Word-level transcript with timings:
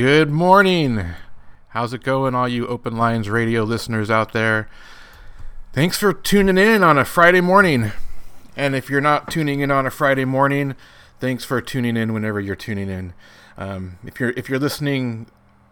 Good 0.00 0.30
morning. 0.30 1.04
How's 1.68 1.92
it 1.92 2.02
going, 2.02 2.34
all 2.34 2.48
you 2.48 2.66
Open 2.66 2.96
Lines 2.96 3.28
radio 3.28 3.64
listeners 3.64 4.10
out 4.10 4.32
there? 4.32 4.66
Thanks 5.74 5.98
for 5.98 6.14
tuning 6.14 6.56
in 6.56 6.82
on 6.82 6.96
a 6.96 7.04
Friday 7.04 7.42
morning. 7.42 7.92
And 8.56 8.74
if 8.74 8.88
you're 8.88 9.02
not 9.02 9.30
tuning 9.30 9.60
in 9.60 9.70
on 9.70 9.84
a 9.84 9.90
Friday 9.90 10.24
morning, 10.24 10.74
thanks 11.18 11.44
for 11.44 11.60
tuning 11.60 11.98
in 11.98 12.14
whenever 12.14 12.40
you're 12.40 12.56
tuning 12.56 12.88
in. 12.88 13.12
Um, 13.58 13.98
if 14.02 14.18
you're 14.18 14.30
if 14.38 14.48
you're 14.48 14.58
listening 14.58 15.26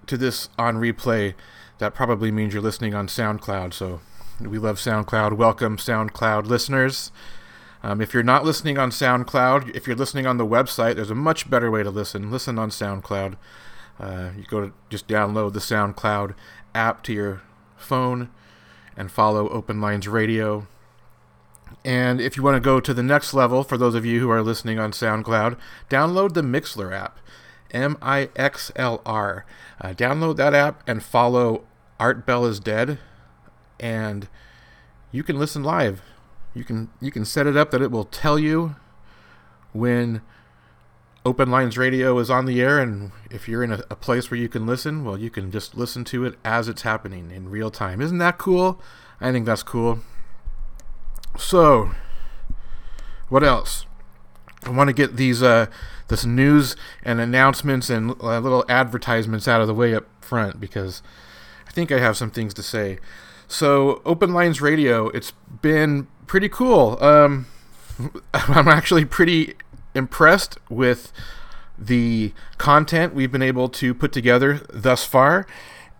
to 0.06 0.18
this 0.18 0.50
on 0.58 0.76
replay, 0.76 1.32
that 1.78 1.94
probably 1.94 2.30
means 2.30 2.52
you're 2.52 2.62
listening 2.62 2.92
on 2.92 3.06
SoundCloud. 3.06 3.72
So 3.72 4.02
we 4.42 4.58
love 4.58 4.76
SoundCloud. 4.76 5.38
Welcome, 5.38 5.78
SoundCloud 5.78 6.44
listeners. 6.44 7.12
Um, 7.82 8.02
if 8.02 8.12
you're 8.12 8.22
not 8.22 8.44
listening 8.44 8.76
on 8.76 8.90
SoundCloud, 8.90 9.74
if 9.74 9.86
you're 9.86 9.96
listening 9.96 10.26
on 10.26 10.36
the 10.36 10.46
website, 10.46 10.96
there's 10.96 11.10
a 11.10 11.14
much 11.14 11.48
better 11.48 11.70
way 11.70 11.82
to 11.82 11.90
listen. 11.90 12.30
Listen 12.30 12.58
on 12.58 12.68
SoundCloud. 12.68 13.36
Uh, 13.98 14.30
you 14.36 14.44
go 14.44 14.60
to 14.60 14.72
just 14.90 15.08
download 15.08 15.52
the 15.52 15.58
SoundCloud 15.60 16.34
app 16.74 17.02
to 17.04 17.12
your 17.12 17.42
phone 17.76 18.30
and 18.96 19.10
follow 19.10 19.48
Open 19.48 19.80
Lines 19.80 20.08
Radio. 20.08 20.66
And 21.84 22.20
if 22.20 22.36
you 22.36 22.42
want 22.42 22.56
to 22.56 22.60
go 22.60 22.80
to 22.80 22.94
the 22.94 23.02
next 23.02 23.34
level, 23.34 23.62
for 23.62 23.76
those 23.76 23.94
of 23.94 24.04
you 24.04 24.20
who 24.20 24.30
are 24.30 24.42
listening 24.42 24.78
on 24.78 24.92
SoundCloud, 24.92 25.56
download 25.88 26.34
the 26.34 26.42
Mixlr 26.42 26.92
app, 26.92 27.18
M 27.70 27.96
I 28.00 28.30
X 28.36 28.72
L 28.76 29.00
R. 29.04 29.44
Uh, 29.80 29.88
download 29.88 30.36
that 30.36 30.54
app 30.54 30.82
and 30.88 31.02
follow 31.02 31.64
Art 32.00 32.24
Bell 32.24 32.46
is 32.46 32.60
Dead, 32.60 32.98
and 33.78 34.28
you 35.12 35.22
can 35.22 35.38
listen 35.38 35.62
live. 35.62 36.02
You 36.54 36.64
can 36.64 36.90
you 37.00 37.10
can 37.10 37.24
set 37.24 37.46
it 37.46 37.56
up 37.56 37.70
that 37.70 37.82
it 37.82 37.90
will 37.90 38.04
tell 38.04 38.38
you 38.38 38.76
when 39.72 40.22
Open 41.28 41.50
Lines 41.50 41.76
Radio 41.76 42.18
is 42.18 42.30
on 42.30 42.46
the 42.46 42.62
air, 42.62 42.78
and 42.78 43.12
if 43.30 43.50
you're 43.50 43.62
in 43.62 43.70
a, 43.70 43.84
a, 43.90 43.94
place 43.94 44.30
where 44.30 44.40
you 44.40 44.48
can 44.48 44.64
listen, 44.64 45.04
well, 45.04 45.18
you 45.18 45.28
can 45.28 45.50
just 45.50 45.76
listen 45.76 46.02
to 46.04 46.24
it 46.24 46.38
as 46.42 46.68
it's 46.68 46.80
happening 46.80 47.30
in 47.30 47.50
real 47.50 47.70
time. 47.70 48.00
Isn't 48.00 48.16
that 48.16 48.38
cool? 48.38 48.80
I 49.20 49.30
think 49.30 49.44
that's 49.44 49.62
cool. 49.62 49.98
So, 51.36 51.90
what 53.28 53.44
else? 53.44 53.84
I 54.62 54.70
want 54.70 54.88
to 54.88 54.94
get 54.94 55.16
these 55.16 55.42
uh, 55.42 55.66
this 56.08 56.24
news 56.24 56.76
and 57.04 57.20
announcements 57.20 57.90
and 57.90 58.12
uh, 58.22 58.38
little 58.38 58.64
advertisements 58.66 59.46
out 59.46 59.60
of 59.60 59.66
the 59.66 59.74
way 59.74 59.94
up 59.94 60.06
front 60.22 60.58
because 60.58 61.02
I 61.66 61.72
think 61.72 61.92
I 61.92 61.98
have 61.98 62.16
some 62.16 62.30
things 62.30 62.54
to 62.54 62.62
say. 62.62 63.00
So, 63.46 64.00
Open 64.06 64.32
Lines 64.32 64.62
Radio, 64.62 65.08
it's 65.10 65.34
been 65.60 66.06
pretty 66.26 66.48
cool. 66.48 66.96
Um, 67.04 67.48
I'm 68.32 68.68
actually 68.68 69.04
pretty 69.04 69.54
impressed 69.98 70.58
with 70.70 71.12
the 71.78 72.32
content 72.56 73.14
we've 73.14 73.30
been 73.30 73.42
able 73.42 73.68
to 73.68 73.92
put 73.94 74.12
together 74.12 74.60
thus 74.70 75.04
far, 75.04 75.46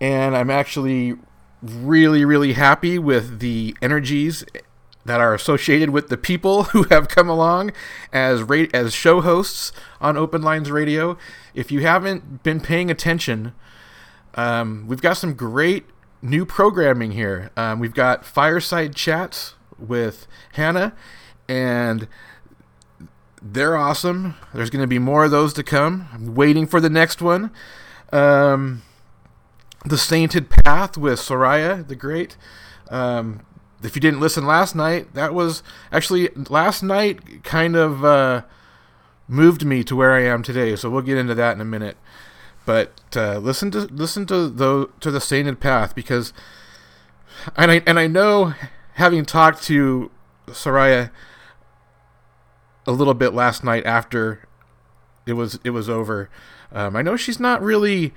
and 0.01 0.37
I'm 0.37 0.51
actually 0.51 1.17
really, 1.63 2.25
really 2.25 2.55
happy 2.55 2.99
with 2.99 3.41
the 3.41 3.77
energies 3.83 4.45
that 5.05 5.21
are 5.21 5.35
associated 5.35 5.91
with 5.91 6.09
the 6.09 6.17
people 6.17 6.63
who 6.75 6.85
have 6.85 7.09
come 7.09 7.29
along 7.29 7.73
as 8.13 8.43
ra- 8.43 8.67
as 8.73 8.95
show 8.95 9.21
hosts 9.21 9.73
on 10.01 10.17
Open 10.17 10.43
Lines 10.43 10.71
Radio. 10.71 11.19
If 11.55 11.73
you 11.73 11.81
haven't 11.81 12.43
been 12.43 12.61
paying 12.61 12.91
attention, 12.91 13.55
um, 14.35 14.87
we've 14.87 15.03
got 15.03 15.15
some 15.17 15.35
great 15.35 15.87
new 16.23 16.45
programming 16.45 17.13
here. 17.13 17.51
Um, 17.57 17.79
we've 17.81 17.95
got 17.95 18.25
fireside 18.25 18.95
chats 18.95 19.55
with 19.79 20.27
Hannah, 20.53 20.95
and 21.49 22.09
they're 23.43 23.77
awesome. 23.77 24.35
There's 24.53 24.71
going 24.71 24.83
to 24.83 24.89
be 24.89 24.99
more 24.99 25.25
of 25.25 25.31
those 25.31 25.53
to 25.55 25.63
come. 25.63 26.09
I'm 26.13 26.35
waiting 26.35 26.67
for 26.67 26.81
the 26.81 26.91
next 26.91 27.23
one. 27.23 27.51
Um, 28.13 28.83
the 29.85 29.99
Sainted 29.99 30.51
Path 30.51 30.97
with 30.97 31.19
Soraya 31.19 31.87
the 31.87 31.97
Great. 31.97 32.37
Um, 32.91 33.41
if 33.83 33.95
you 33.95 34.01
didn't 34.01 34.21
listen 34.21 34.47
last 34.47 34.75
night, 34.75 35.15
that 35.15 35.35
was 35.35 35.63
actually 35.93 36.29
last 36.49 36.83
night 36.83 37.45
kind 37.45 37.77
of 37.77 38.05
uh, 38.05 38.43
moved 39.29 39.65
me 39.65 39.85
to 39.85 39.95
where 39.95 40.15
I 40.15 40.25
am 40.25 40.43
today. 40.43 40.75
So 40.75 40.91
we'll 40.91 41.03
get 41.03 41.19
into 41.19 41.35
that 41.35 41.55
in 41.55 41.61
a 41.61 41.65
minute. 41.65 41.97
But 42.67 43.17
uh, 43.17 43.39
listen 43.39 43.71
to 43.71 43.81
listen 43.81 44.27
to 44.27 44.49
the 44.49 44.91
to 45.01 45.11
the 45.11 45.21
Sainted 45.21 45.61
Path 45.61 45.95
because, 45.95 46.33
and 47.57 47.71
I 47.71 47.83
and 47.87 47.99
I 47.99 48.07
know 48.09 48.53
having 48.95 49.25
talked 49.25 49.63
to 49.65 50.11
Soraya 50.49 51.11
a 52.89 52.93
little 52.93 53.13
bit 53.13 53.35
last 53.35 53.63
night 53.63 53.85
after 53.85 54.41
it 55.27 55.35
was 55.35 55.61
it 55.63 55.71
was 55.71 55.91
over. 55.91 56.31
Um, 56.73 56.97
I 56.97 57.03
know 57.03 57.17
she's 57.17 57.39
not 57.39 57.63
really. 57.63 58.15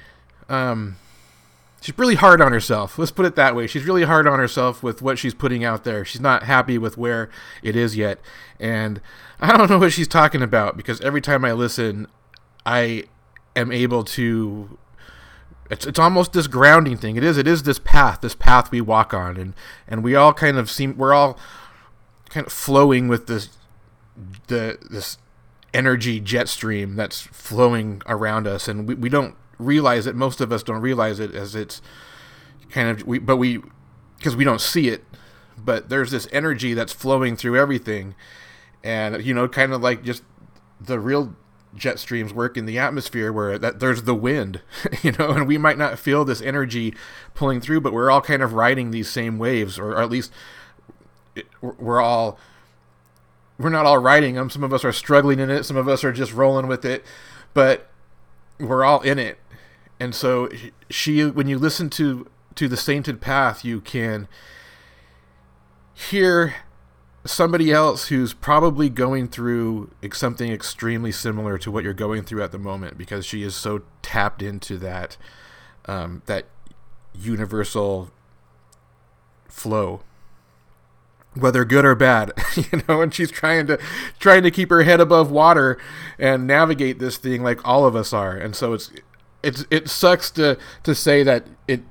Um, 0.48 0.96
she's 1.82 1.98
really 1.98 2.16
hard 2.16 2.42
on 2.42 2.54
herself. 2.54 2.98
Let's 2.98 3.12
put 3.12 3.26
it 3.26 3.36
that 3.36 3.54
way. 3.54 3.68
She's 3.68 3.84
really 3.84 4.04
hard 4.04 4.28
on 4.28 4.40
herself 4.40 4.82
with 4.82 5.02
what 5.02 5.20
she's 5.20 5.34
putting 5.34 5.66
out 5.66 5.84
there. 5.84 6.06
She's 6.06 6.22
not 6.22 6.44
happy 6.44 6.78
with 6.78 6.98
where 6.98 7.30
it 7.62 7.76
is 7.76 7.98
yet, 7.98 8.20
and 8.60 9.02
I 9.42 9.58
don't 9.58 9.70
know 9.70 9.78
what 9.78 9.92
she's 9.92 10.08
talking 10.08 10.42
about 10.42 10.78
because 10.78 11.02
every 11.02 11.22
time 11.22 11.44
I 11.44 11.52
listen, 11.52 12.08
I 12.66 13.04
am 13.56 13.74
able 13.74 14.06
to. 14.06 14.78
It's 15.70 15.86
it's 15.86 16.00
almost 16.00 16.32
this 16.32 16.48
grounding 16.48 16.96
thing. 16.96 17.18
It 17.18 17.26
is 17.26 17.38
it 17.38 17.48
is 17.48 17.64
this 17.64 17.80
path, 17.80 18.22
this 18.22 18.36
path 18.36 18.72
we 18.72 18.80
walk 18.80 19.14
on, 19.14 19.36
and 19.36 19.54
and 19.86 20.02
we 20.02 20.16
all 20.16 20.34
kind 20.34 20.58
of 20.58 20.72
seem 20.72 20.98
we're 20.98 21.14
all 21.14 21.38
kind 22.30 22.48
of 22.48 22.54
flowing 22.54 23.10
with 23.10 23.28
this 23.28 23.50
the 24.48 24.78
this 24.90 25.18
energy 25.74 26.20
jet 26.20 26.50
stream 26.50 26.96
that's 26.96 27.22
flowing 27.22 28.02
around 28.06 28.48
us, 28.48 28.68
and 28.68 28.88
we, 28.88 28.96
we 28.96 29.10
don't 29.10 29.36
realize 29.58 30.08
it. 30.08 30.16
Most 30.16 30.42
of 30.42 30.52
us 30.52 30.64
don't 30.64 30.82
realize 30.82 31.20
it 31.20 31.34
as 31.34 31.56
it's 31.56 31.82
kind 32.70 32.90
of 32.90 33.06
we, 33.08 33.20
but 33.20 33.38
we 33.38 33.62
because 34.18 34.36
we 34.36 34.44
don't 34.44 34.62
see 34.62 34.90
it. 34.90 35.04
But 35.58 35.90
there's 35.90 36.12
this 36.12 36.28
energy 36.32 36.74
that's 36.74 36.94
flowing 36.94 37.36
through 37.36 37.58
everything, 37.58 38.16
and 38.84 39.24
you 39.24 39.34
know, 39.34 39.48
kind 39.48 39.74
of 39.74 39.82
like 39.82 40.04
just 40.04 40.24
the 40.80 41.00
real 41.00 41.36
jet 41.76 42.00
streams 42.00 42.34
work 42.34 42.58
in 42.58 42.66
the 42.66 42.78
atmosphere 42.78 43.32
where 43.32 43.58
that 43.58 43.80
there's 43.80 44.04
the 44.04 44.16
wind 44.16 44.60
you 45.04 45.14
know 45.14 45.32
and 45.32 45.48
we 45.48 45.58
might 45.58 45.78
not 45.78 45.98
feel 45.98 46.26
this 46.26 46.42
energy 46.42 46.94
pulling 47.34 47.62
through 47.62 47.80
but 47.80 47.94
we're 47.94 48.12
all 48.12 48.20
kind 48.20 48.42
of 48.42 48.52
riding 48.52 48.92
these 48.92 49.10
same 49.10 49.38
waves 49.38 49.80
or, 49.80 49.92
or 49.92 50.02
at 50.02 50.10
least 50.10 50.34
we're 51.62 52.02
all 52.02 52.38
we're 53.62 53.70
not 53.70 53.86
all 53.86 53.98
writing 53.98 54.36
them. 54.36 54.50
Some 54.50 54.64
of 54.64 54.74
us 54.74 54.84
are 54.84 54.92
struggling 54.92 55.40
in 55.40 55.50
it. 55.50 55.64
Some 55.64 55.78
of 55.78 55.88
us 55.88 56.04
are 56.04 56.12
just 56.12 56.34
rolling 56.34 56.68
with 56.68 56.86
it, 56.86 57.04
but 57.54 57.90
we're 58.60 58.84
all 58.84 59.02
in 59.02 59.20
it. 59.20 59.38
And 60.00 60.16
so 60.16 60.50
she, 60.90 61.26
when 61.26 61.48
you 61.48 61.58
listen 61.58 61.90
to 61.92 62.28
to 62.56 62.68
the 62.68 62.78
Sainted 62.78 63.22
Path, 63.22 63.64
you 63.64 63.80
can 63.80 64.28
hear 65.94 66.56
somebody 67.24 67.72
else 67.72 68.08
who's 68.08 68.34
probably 68.34 68.90
going 68.90 69.28
through 69.28 69.92
something 70.12 70.52
extremely 70.52 71.12
similar 71.12 71.58
to 71.60 71.72
what 71.72 71.84
you're 71.84 71.94
going 71.94 72.24
through 72.24 72.44
at 72.44 72.52
the 72.52 72.58
moment 72.58 72.98
because 72.98 73.26
she 73.26 73.44
is 73.44 73.56
so 73.56 73.84
tapped 74.02 74.42
into 74.42 74.78
that 74.78 75.18
um, 75.86 76.22
that 76.26 76.46
universal 77.14 78.12
flow 79.48 80.02
whether 81.34 81.64
good 81.64 81.86
or 81.86 81.96
bad 81.96 82.34
you 82.56 82.82
know 82.88 83.02
and 83.02 83.14
she's 83.14 83.32
trying 83.32 83.66
to 83.66 83.80
trying 84.20 84.44
to 84.44 84.52
keep 84.52 84.70
her 84.70 84.84
head 84.84 85.00
above 85.00 85.32
water 85.32 85.78
and 86.20 86.46
navigate 86.46 87.00
this 87.00 87.18
thing 87.18 87.42
like 87.42 87.66
all 87.68 87.86
of 87.86 87.96
us 87.96 88.14
are. 88.14 88.36
And 88.36 88.56
so 88.56 88.74
it's 88.74 88.92
it's 89.44 89.66
it 89.72 89.90
sucks 89.90 90.30
to 90.32 90.58
to 90.84 90.94
say 90.94 91.24
that 91.24 91.48
it 91.68 91.82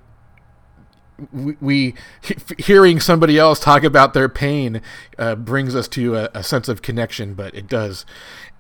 we, 1.33 1.57
we 1.61 1.95
hearing 2.59 3.01
somebody 3.01 3.39
else 3.39 3.61
talk 3.61 3.83
about 3.83 4.15
their 4.15 4.29
pain 4.29 4.81
uh, 5.19 5.35
brings 5.35 5.75
us 5.75 5.89
to 5.89 6.17
a, 6.17 6.31
a 6.35 6.43
sense 6.43 6.69
of 6.69 6.83
connection 6.83 7.35
but 7.35 7.55
it 7.55 7.67
does. 7.67 8.07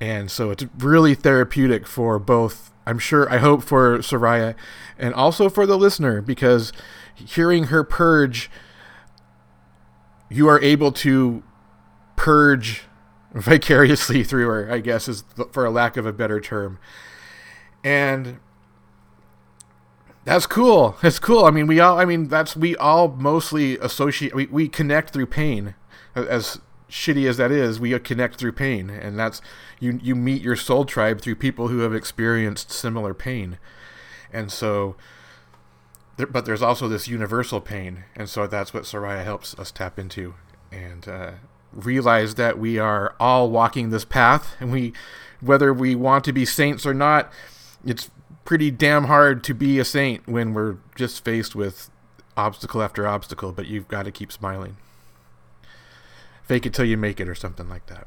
And 0.00 0.30
so 0.30 0.50
it's 0.50 0.64
really 0.78 1.14
therapeutic 1.14 1.86
for 1.86 2.18
both 2.18 2.68
i'm 2.86 2.98
sure 2.98 3.30
i 3.30 3.36
hope 3.36 3.62
for 3.62 3.98
soraya 3.98 4.54
and 4.98 5.12
also 5.12 5.50
for 5.50 5.66
the 5.66 5.76
listener 5.76 6.22
because 6.22 6.72
hearing 7.14 7.64
her 7.64 7.84
purge 7.84 8.50
you 10.30 10.48
are 10.48 10.60
able 10.60 10.92
to 10.92 11.42
purge 12.16 12.84
vicariously 13.34 14.24
through 14.24 14.46
her, 14.46 14.72
I 14.72 14.78
guess, 14.78 15.08
is 15.08 15.24
for 15.52 15.66
a 15.66 15.70
lack 15.70 15.96
of 15.96 16.06
a 16.06 16.12
better 16.12 16.40
term. 16.40 16.78
And 17.84 18.38
that's 20.24 20.46
cool. 20.46 20.96
That's 21.02 21.18
cool. 21.18 21.44
I 21.44 21.50
mean, 21.50 21.66
we 21.66 21.80
all, 21.80 21.98
I 21.98 22.04
mean, 22.04 22.28
that's, 22.28 22.56
we 22.56 22.76
all 22.76 23.08
mostly 23.08 23.78
associate, 23.78 24.34
we, 24.34 24.46
we 24.46 24.68
connect 24.68 25.10
through 25.12 25.26
pain. 25.26 25.74
As 26.14 26.60
shitty 26.88 27.28
as 27.28 27.36
that 27.38 27.50
is, 27.50 27.80
we 27.80 27.98
connect 27.98 28.36
through 28.36 28.52
pain. 28.52 28.90
And 28.90 29.18
that's, 29.18 29.40
you, 29.78 29.98
you 30.02 30.14
meet 30.14 30.42
your 30.42 30.56
soul 30.56 30.84
tribe 30.84 31.20
through 31.20 31.36
people 31.36 31.68
who 31.68 31.80
have 31.80 31.94
experienced 31.94 32.70
similar 32.70 33.14
pain. 33.14 33.58
And 34.32 34.52
so, 34.52 34.94
there, 36.20 36.26
but 36.26 36.44
there's 36.44 36.62
also 36.62 36.88
this 36.88 37.08
universal 37.08 37.60
pain, 37.60 38.04
and 38.14 38.28
so 38.28 38.46
that's 38.46 38.72
what 38.72 38.84
Soraya 38.84 39.24
helps 39.24 39.58
us 39.58 39.70
tap 39.70 39.98
into 39.98 40.34
and 40.70 41.08
uh, 41.08 41.30
realize 41.72 42.36
that 42.36 42.58
we 42.58 42.78
are 42.78 43.14
all 43.18 43.50
walking 43.50 43.90
this 43.90 44.04
path, 44.04 44.54
and 44.60 44.70
we, 44.70 44.92
whether 45.40 45.72
we 45.72 45.94
want 45.94 46.24
to 46.24 46.32
be 46.32 46.44
saints 46.44 46.86
or 46.86 46.94
not, 46.94 47.32
it's 47.84 48.10
pretty 48.44 48.70
damn 48.70 49.04
hard 49.04 49.42
to 49.44 49.54
be 49.54 49.78
a 49.78 49.84
saint 49.84 50.26
when 50.28 50.54
we're 50.54 50.76
just 50.94 51.24
faced 51.24 51.54
with 51.54 51.90
obstacle 52.36 52.82
after 52.82 53.06
obstacle, 53.06 53.52
but 53.52 53.66
you've 53.66 53.88
got 53.88 54.04
to 54.04 54.12
keep 54.12 54.30
smiling. 54.30 54.76
Fake 56.44 56.66
it 56.66 56.74
till 56.74 56.84
you 56.84 56.96
make 56.96 57.20
it, 57.20 57.28
or 57.28 57.34
something 57.34 57.68
like 57.68 57.86
that. 57.86 58.06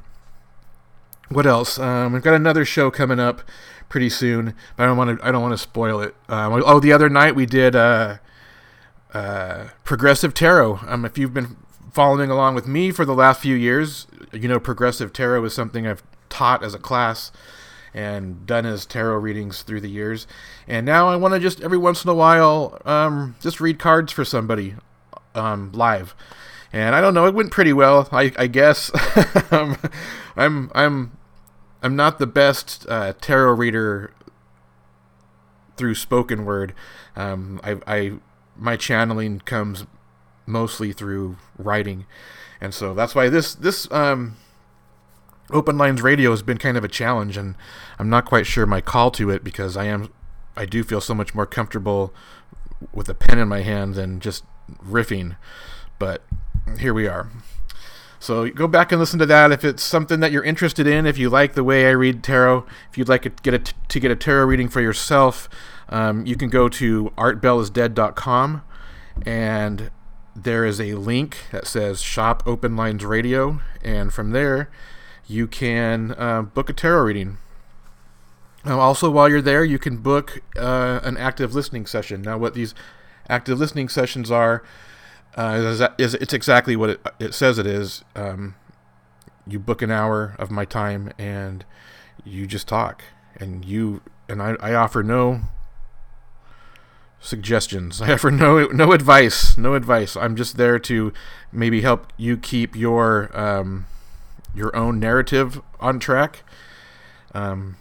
What 1.28 1.46
else? 1.46 1.78
Um, 1.78 2.12
we've 2.12 2.22
got 2.22 2.34
another 2.34 2.64
show 2.64 2.90
coming 2.90 3.18
up 3.18 3.42
pretty 3.88 4.10
soon, 4.10 4.54
but 4.76 4.84
I 4.84 4.86
don't 4.86 4.96
want 4.96 5.18
to. 5.18 5.26
I 5.26 5.32
don't 5.32 5.42
want 5.42 5.54
to 5.54 5.58
spoil 5.58 6.00
it. 6.00 6.14
Um, 6.28 6.62
oh, 6.66 6.80
the 6.80 6.92
other 6.92 7.08
night 7.08 7.34
we 7.34 7.46
did 7.46 7.74
uh, 7.74 8.18
uh, 9.12 9.68
progressive 9.84 10.34
tarot. 10.34 10.80
Um, 10.86 11.04
if 11.04 11.16
you've 11.16 11.34
been 11.34 11.56
following 11.92 12.30
along 12.30 12.54
with 12.54 12.66
me 12.66 12.90
for 12.90 13.04
the 13.04 13.14
last 13.14 13.40
few 13.40 13.54
years, 13.54 14.06
you 14.32 14.48
know 14.48 14.60
progressive 14.60 15.12
tarot 15.12 15.44
is 15.44 15.54
something 15.54 15.86
I've 15.86 16.02
taught 16.28 16.62
as 16.62 16.74
a 16.74 16.78
class 16.78 17.30
and 17.94 18.44
done 18.44 18.66
as 18.66 18.84
tarot 18.84 19.18
readings 19.18 19.62
through 19.62 19.80
the 19.80 19.88
years. 19.88 20.26
And 20.66 20.84
now 20.84 21.08
I 21.08 21.16
want 21.16 21.32
to 21.34 21.40
just 21.40 21.60
every 21.60 21.78
once 21.78 22.04
in 22.04 22.10
a 22.10 22.14
while 22.14 22.80
um, 22.84 23.36
just 23.40 23.60
read 23.60 23.78
cards 23.78 24.12
for 24.12 24.24
somebody 24.24 24.74
um, 25.34 25.70
live. 25.72 26.14
And 26.74 26.96
I 26.96 27.00
don't 27.00 27.14
know, 27.14 27.24
it 27.26 27.34
went 27.34 27.52
pretty 27.52 27.72
well, 27.72 28.08
I, 28.10 28.32
I 28.36 28.48
guess. 28.48 28.90
um, 29.52 29.78
I'm 30.36 30.72
I'm 30.74 31.16
I'm 31.84 31.94
not 31.94 32.18
the 32.18 32.26
best 32.26 32.84
uh, 32.88 33.12
tarot 33.20 33.52
reader 33.52 34.12
through 35.76 35.94
spoken 35.94 36.44
word. 36.44 36.74
Um, 37.14 37.60
I, 37.62 37.76
I 37.86 38.12
my 38.56 38.76
channeling 38.76 39.38
comes 39.38 39.86
mostly 40.46 40.92
through 40.92 41.36
writing, 41.56 42.06
and 42.60 42.74
so 42.74 42.92
that's 42.92 43.14
why 43.14 43.28
this 43.28 43.54
this 43.54 43.88
um, 43.92 44.34
open 45.50 45.78
lines 45.78 46.02
radio 46.02 46.32
has 46.32 46.42
been 46.42 46.58
kind 46.58 46.76
of 46.76 46.82
a 46.82 46.88
challenge, 46.88 47.36
and 47.36 47.54
I'm 48.00 48.10
not 48.10 48.24
quite 48.24 48.46
sure 48.46 48.66
my 48.66 48.80
call 48.80 49.12
to 49.12 49.30
it 49.30 49.44
because 49.44 49.76
I 49.76 49.84
am 49.84 50.12
I 50.56 50.66
do 50.66 50.82
feel 50.82 51.00
so 51.00 51.14
much 51.14 51.36
more 51.36 51.46
comfortable 51.46 52.12
with 52.92 53.08
a 53.08 53.14
pen 53.14 53.38
in 53.38 53.46
my 53.46 53.60
hand 53.60 53.94
than 53.94 54.18
just 54.18 54.42
riffing, 54.84 55.36
but 56.00 56.24
here 56.78 56.94
we 56.94 57.06
are. 57.06 57.28
So 58.20 58.48
go 58.48 58.66
back 58.66 58.90
and 58.90 58.98
listen 58.98 59.18
to 59.18 59.26
that 59.26 59.52
if 59.52 59.64
it's 59.64 59.82
something 59.82 60.20
that 60.20 60.32
you're 60.32 60.44
interested 60.44 60.86
in. 60.86 61.06
If 61.06 61.18
you 61.18 61.28
like 61.28 61.52
the 61.52 61.64
way 61.64 61.86
I 61.86 61.90
read 61.90 62.24
tarot, 62.24 62.64
if 62.90 62.96
you'd 62.96 63.08
like 63.08 63.22
to 63.22 63.28
get 63.28 63.54
a, 63.54 63.74
to 63.88 64.00
get 64.00 64.10
a 64.10 64.16
tarot 64.16 64.46
reading 64.46 64.68
for 64.68 64.80
yourself, 64.80 65.48
um, 65.90 66.24
you 66.24 66.34
can 66.34 66.48
go 66.48 66.68
to 66.70 67.12
artbellisdead.com 67.18 68.62
and 69.26 69.90
there 70.34 70.64
is 70.64 70.80
a 70.80 70.94
link 70.94 71.36
that 71.52 71.66
says 71.66 72.00
Shop 72.00 72.42
Open 72.46 72.76
Lines 72.76 73.04
Radio, 73.04 73.60
and 73.82 74.12
from 74.12 74.30
there 74.30 74.70
you 75.26 75.46
can 75.46 76.14
uh, 76.18 76.42
book 76.42 76.68
a 76.68 76.72
tarot 76.72 77.02
reading. 77.02 77.38
Now, 78.64 78.80
also, 78.80 79.10
while 79.10 79.28
you're 79.28 79.42
there, 79.42 79.64
you 79.64 79.78
can 79.78 79.98
book 79.98 80.40
uh, 80.56 81.00
an 81.02 81.16
active 81.18 81.54
listening 81.54 81.84
session. 81.84 82.22
Now, 82.22 82.38
what 82.38 82.54
these 82.54 82.74
active 83.28 83.58
listening 83.58 83.90
sessions 83.90 84.30
are 84.30 84.62
uh, 85.36 85.88
it's 85.98 86.32
exactly 86.32 86.76
what 86.76 86.90
it, 86.90 87.00
it 87.18 87.34
says 87.34 87.58
it 87.58 87.66
is. 87.66 88.04
Um, 88.14 88.54
you 89.46 89.58
book 89.58 89.82
an 89.82 89.90
hour 89.90 90.36
of 90.38 90.50
my 90.50 90.64
time, 90.64 91.12
and 91.18 91.64
you 92.24 92.46
just 92.46 92.68
talk, 92.68 93.02
and 93.36 93.64
you 93.64 94.02
and 94.28 94.40
I, 94.40 94.56
I 94.60 94.74
offer 94.74 95.02
no 95.02 95.40
suggestions. 97.20 98.00
I 98.02 98.12
offer 98.12 98.30
no 98.30 98.66
no 98.66 98.92
advice, 98.92 99.56
no 99.58 99.74
advice. 99.74 100.16
I'm 100.16 100.36
just 100.36 100.56
there 100.56 100.78
to 100.80 101.12
maybe 101.52 101.80
help 101.80 102.12
you 102.16 102.36
keep 102.36 102.76
your 102.76 103.36
um, 103.38 103.86
your 104.54 104.74
own 104.76 105.00
narrative 105.00 105.60
on 105.80 105.98
track. 105.98 106.42
Um, 107.34 107.76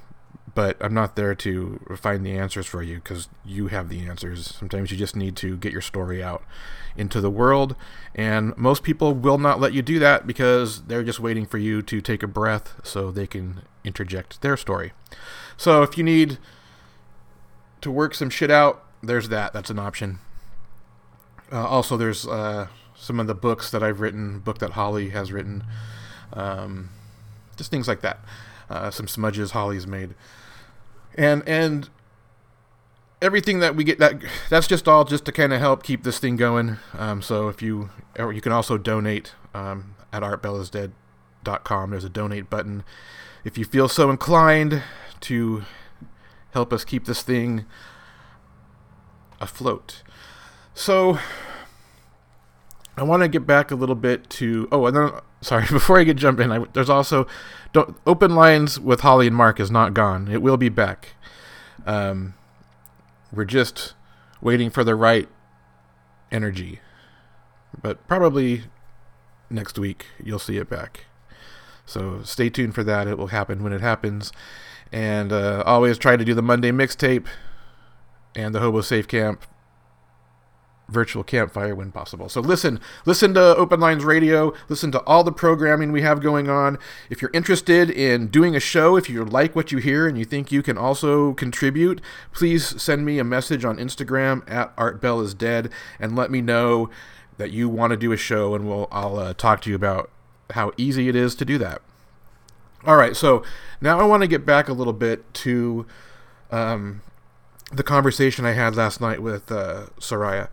but 0.56 0.78
I'm 0.80 0.94
not 0.94 1.16
there 1.16 1.34
to 1.34 1.80
find 1.98 2.26
the 2.26 2.38
answers 2.38 2.68
for 2.68 2.84
you 2.84 2.98
because 2.98 3.28
you 3.44 3.68
have 3.68 3.90
the 3.90 4.08
answers. 4.08 4.56
Sometimes 4.56 4.92
you 4.92 4.98
just 4.98 5.16
need 5.16 5.36
to 5.38 5.58
get 5.58 5.72
your 5.72 5.82
story 5.82 6.24
out 6.24 6.44
into 6.96 7.20
the 7.20 7.30
world, 7.32 7.76
and 8.14 8.56
most 8.56 8.84
people 8.84 9.14
will 9.14 9.40
not 9.40 9.60
let 9.60 9.74
you 9.74 9.82
do 9.82 9.98
that 10.00 10.28
because 10.28 10.84
they're 10.84 11.04
just 11.04 11.20
waiting 11.20 11.46
for 11.46 11.58
you 11.58 11.82
to 11.82 12.02
take 12.02 12.22
a 12.22 12.28
breath 12.28 12.76
so 12.84 13.10
they 13.10 13.26
can 13.26 13.62
interject 13.84 14.42
their 14.42 14.56
story. 14.56 14.94
So 15.58 15.82
if 15.82 15.98
you 15.98 16.04
need 16.04 16.38
to 17.82 17.90
work 17.90 18.14
some 18.14 18.30
shit 18.30 18.52
out, 18.52 18.84
there's 19.02 19.30
that. 19.30 19.54
That's 19.54 19.70
an 19.70 19.80
option. 19.80 20.20
Uh, 21.52 21.68
also, 21.68 21.98
there's 21.98 22.28
uh, 22.28 22.68
some 22.96 23.20
of 23.20 23.28
the 23.28 23.36
books 23.36 23.72
that 23.72 23.84
I've 23.84 24.02
written, 24.02 24.40
book 24.40 24.60
that 24.60 24.72
Holly 24.72 25.10
has 25.10 25.32
written, 25.32 25.64
um, 26.32 26.90
just 27.58 27.72
things 27.72 27.88
like 27.88 28.02
that. 28.02 28.20
Uh, 28.70 28.90
some 28.90 29.08
smudges 29.08 29.52
Holly's 29.52 29.86
made 29.86 30.16
and 31.15 31.48
and 31.48 31.89
everything 33.22 33.60
that 33.60 33.75
we 33.75 33.84
get 33.86 34.00
that 34.00 34.22
that's 34.50 34.67
just 34.67 34.88
all 34.88 35.05
just 35.05 35.24
to 35.25 35.32
kind 35.32 35.53
of 35.53 35.60
help 35.60 35.84
keep 35.84 36.03
this 36.03 36.20
thing 36.20 36.36
going. 36.36 36.77
Um, 36.93 37.22
so 37.22 37.48
if 37.48 37.62
you 37.62 37.89
you 38.17 38.41
can 38.41 38.51
also 38.51 38.77
donate 38.77 39.34
um, 39.53 39.96
at 40.12 40.24
artbellisdead.com. 40.24 41.91
There's 41.91 42.03
a 42.03 42.10
donate 42.10 42.50
button. 42.50 42.84
If 43.43 43.58
you 43.58 43.65
feel 43.65 43.89
so 43.89 44.10
inclined 44.10 44.84
to 45.22 45.63
help 46.51 46.72
us 46.72 46.86
keep 46.86 47.05
this 47.05 47.24
thing 47.24 47.65
afloat. 49.41 50.03
So 50.74 51.20
I 52.96 53.03
want 53.03 53.24
to 53.24 53.27
get 53.27 53.46
back 53.46 53.72
a 53.72 53.75
little 53.75 53.96
bit 53.96 54.29
to 54.32 54.67
oh 54.72 54.86
and 54.86 54.96
then 54.96 55.12
sorry 55.44 55.66
before 55.72 56.00
I 56.00 56.04
get 56.04 56.18
jump 56.18 56.40
in 56.40 56.52
I, 56.52 56.66
there's 56.74 56.90
also 56.90 57.28
open 58.06 58.36
lines 58.36 58.80
with 58.80 59.02
Holly 59.02 59.28
and 59.28 59.36
Mark 59.36 59.60
is 59.60 59.72
not 59.72 59.94
gone. 59.94 60.28
It 60.28 60.42
will 60.42 60.58
be 60.58 60.70
back. 60.70 61.16
Um, 61.86 62.36
we're 63.32 63.46
just 63.46 63.94
waiting 64.42 64.70
for 64.70 64.84
the 64.84 64.96
right 64.96 65.28
energy. 66.32 66.80
But 67.82 68.08
probably 68.08 68.64
next 69.50 69.78
week 69.80 70.06
you'll 70.24 70.40
see 70.40 70.58
it 70.58 70.70
back. 70.70 71.06
So 71.86 72.22
stay 72.24 72.50
tuned 72.50 72.76
for 72.76 72.84
that. 72.84 73.08
It 73.08 73.18
will 73.18 73.28
happen 73.28 73.64
when 73.64 73.74
it 73.74 73.82
happens. 73.82 74.32
And 74.92 75.32
uh, 75.32 75.64
always 75.66 75.98
try 75.98 76.16
to 76.16 76.24
do 76.24 76.34
the 76.34 76.42
Monday 76.42 76.72
mixtape 76.72 77.26
and 78.36 78.54
the 78.54 78.60
Hobo 78.60 78.82
Safe 78.82 79.08
Camp 79.08 79.44
virtual 80.90 81.24
campfire 81.24 81.74
when 81.74 81.92
possible. 81.92 82.30
So 82.30 82.42
listen, 82.42 82.80
listen 83.06 83.34
to 83.34 83.56
Open 83.56 83.80
Lines 83.80 84.04
Radio, 84.04 84.54
listen 84.70 84.92
to 84.92 85.02
all 85.04 85.24
the 85.24 85.32
programming 85.32 85.92
we 85.92 86.02
have 86.02 86.22
going 86.22 86.50
on. 86.50 86.78
If 87.10 87.22
you're 87.22 87.32
interested 87.34 87.90
in 87.90 88.28
doing 88.28 88.56
a 88.56 88.60
show, 88.60 88.96
if 88.96 89.10
you 89.10 89.24
like 89.24 89.56
what 89.56 89.72
you 89.72 89.78
hear 89.78 90.08
and 90.08 90.18
you 90.18 90.25
think 90.25 90.52
you 90.52 90.62
can 90.62 90.78
also 90.78 91.34
contribute, 91.34 92.02
please 92.34 92.82
send 92.82 93.06
me 93.06 93.20
a 93.20 93.24
message 93.24 93.66
on 93.66 93.78
Instagram 93.78 94.50
at 94.50 94.75
artbellisdead 94.75 95.72
and 96.00 96.16
let 96.16 96.30
me 96.30 96.42
know 96.42 96.90
that 97.38 97.52
you 97.52 97.70
want 97.70 97.92
to 97.92 97.98
do 97.98 98.12
a 98.12 98.18
show 98.18 98.54
and 98.54 98.68
we'll 98.68 98.88
I'll 98.92 99.18
uh, 99.18 99.34
talk 99.34 99.62
to 99.62 99.70
you 99.70 99.75
about 99.75 100.12
how 100.52 100.72
easy 100.78 101.10
it 101.10 101.16
is 101.16 101.36
to 101.36 101.46
do 101.46 101.58
that. 101.60 101.82
All 102.86 102.98
right, 102.98 103.16
so 103.16 103.44
now 103.80 104.00
I 104.00 104.04
want 104.04 104.24
to 104.24 104.28
get 104.28 104.46
back 104.46 104.68
a 104.68 104.74
little 104.74 104.94
bit 104.94 105.34
to 105.36 105.86
um, 106.52 107.02
the 107.74 107.84
conversation 107.84 108.46
I 108.46 108.51
had 108.51 108.75
last 108.75 109.01
night 109.01 109.22
with 109.22 109.51
uh, 109.51 109.88
Soraya, 110.00 110.50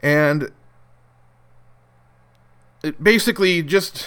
and 0.00 0.50
it 2.82 3.02
basically 3.02 3.62
just 3.62 4.06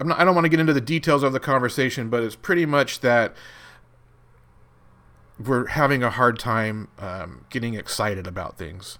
not, 0.00 0.18
i 0.18 0.24
don't 0.24 0.34
want 0.34 0.44
to 0.44 0.48
get 0.48 0.60
into 0.60 0.72
the 0.72 0.80
details 0.80 1.22
of 1.22 1.32
the 1.32 1.40
conversation, 1.40 2.08
but 2.08 2.22
it's 2.22 2.36
pretty 2.36 2.66
much 2.66 3.00
that 3.00 3.34
we're 5.38 5.66
having 5.66 6.02
a 6.02 6.10
hard 6.10 6.38
time 6.38 6.88
um, 6.98 7.44
getting 7.50 7.74
excited 7.74 8.26
about 8.26 8.58
things. 8.58 8.98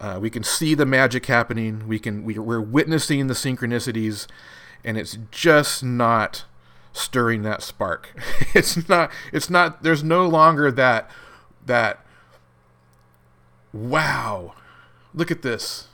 Uh, 0.00 0.18
we 0.20 0.30
can 0.30 0.42
see 0.44 0.74
the 0.74 0.86
magic 0.86 1.26
happening. 1.26 1.86
We 1.88 1.98
can 1.98 2.24
we, 2.24 2.38
we're 2.38 2.60
witnessing 2.60 3.26
the 3.26 3.34
synchronicities, 3.34 4.26
and 4.84 4.96
it's 4.96 5.18
just 5.30 5.82
not 5.82 6.44
stirring 6.92 7.42
that 7.42 7.62
spark. 7.62 8.14
it's 8.54 8.88
not. 8.88 9.10
It's 9.32 9.50
not. 9.50 9.82
There's 9.82 10.04
no 10.04 10.26
longer 10.26 10.70
that 10.70 11.10
that 11.68 12.04
wow, 13.72 14.54
look 15.14 15.30
at 15.30 15.42
this. 15.42 15.88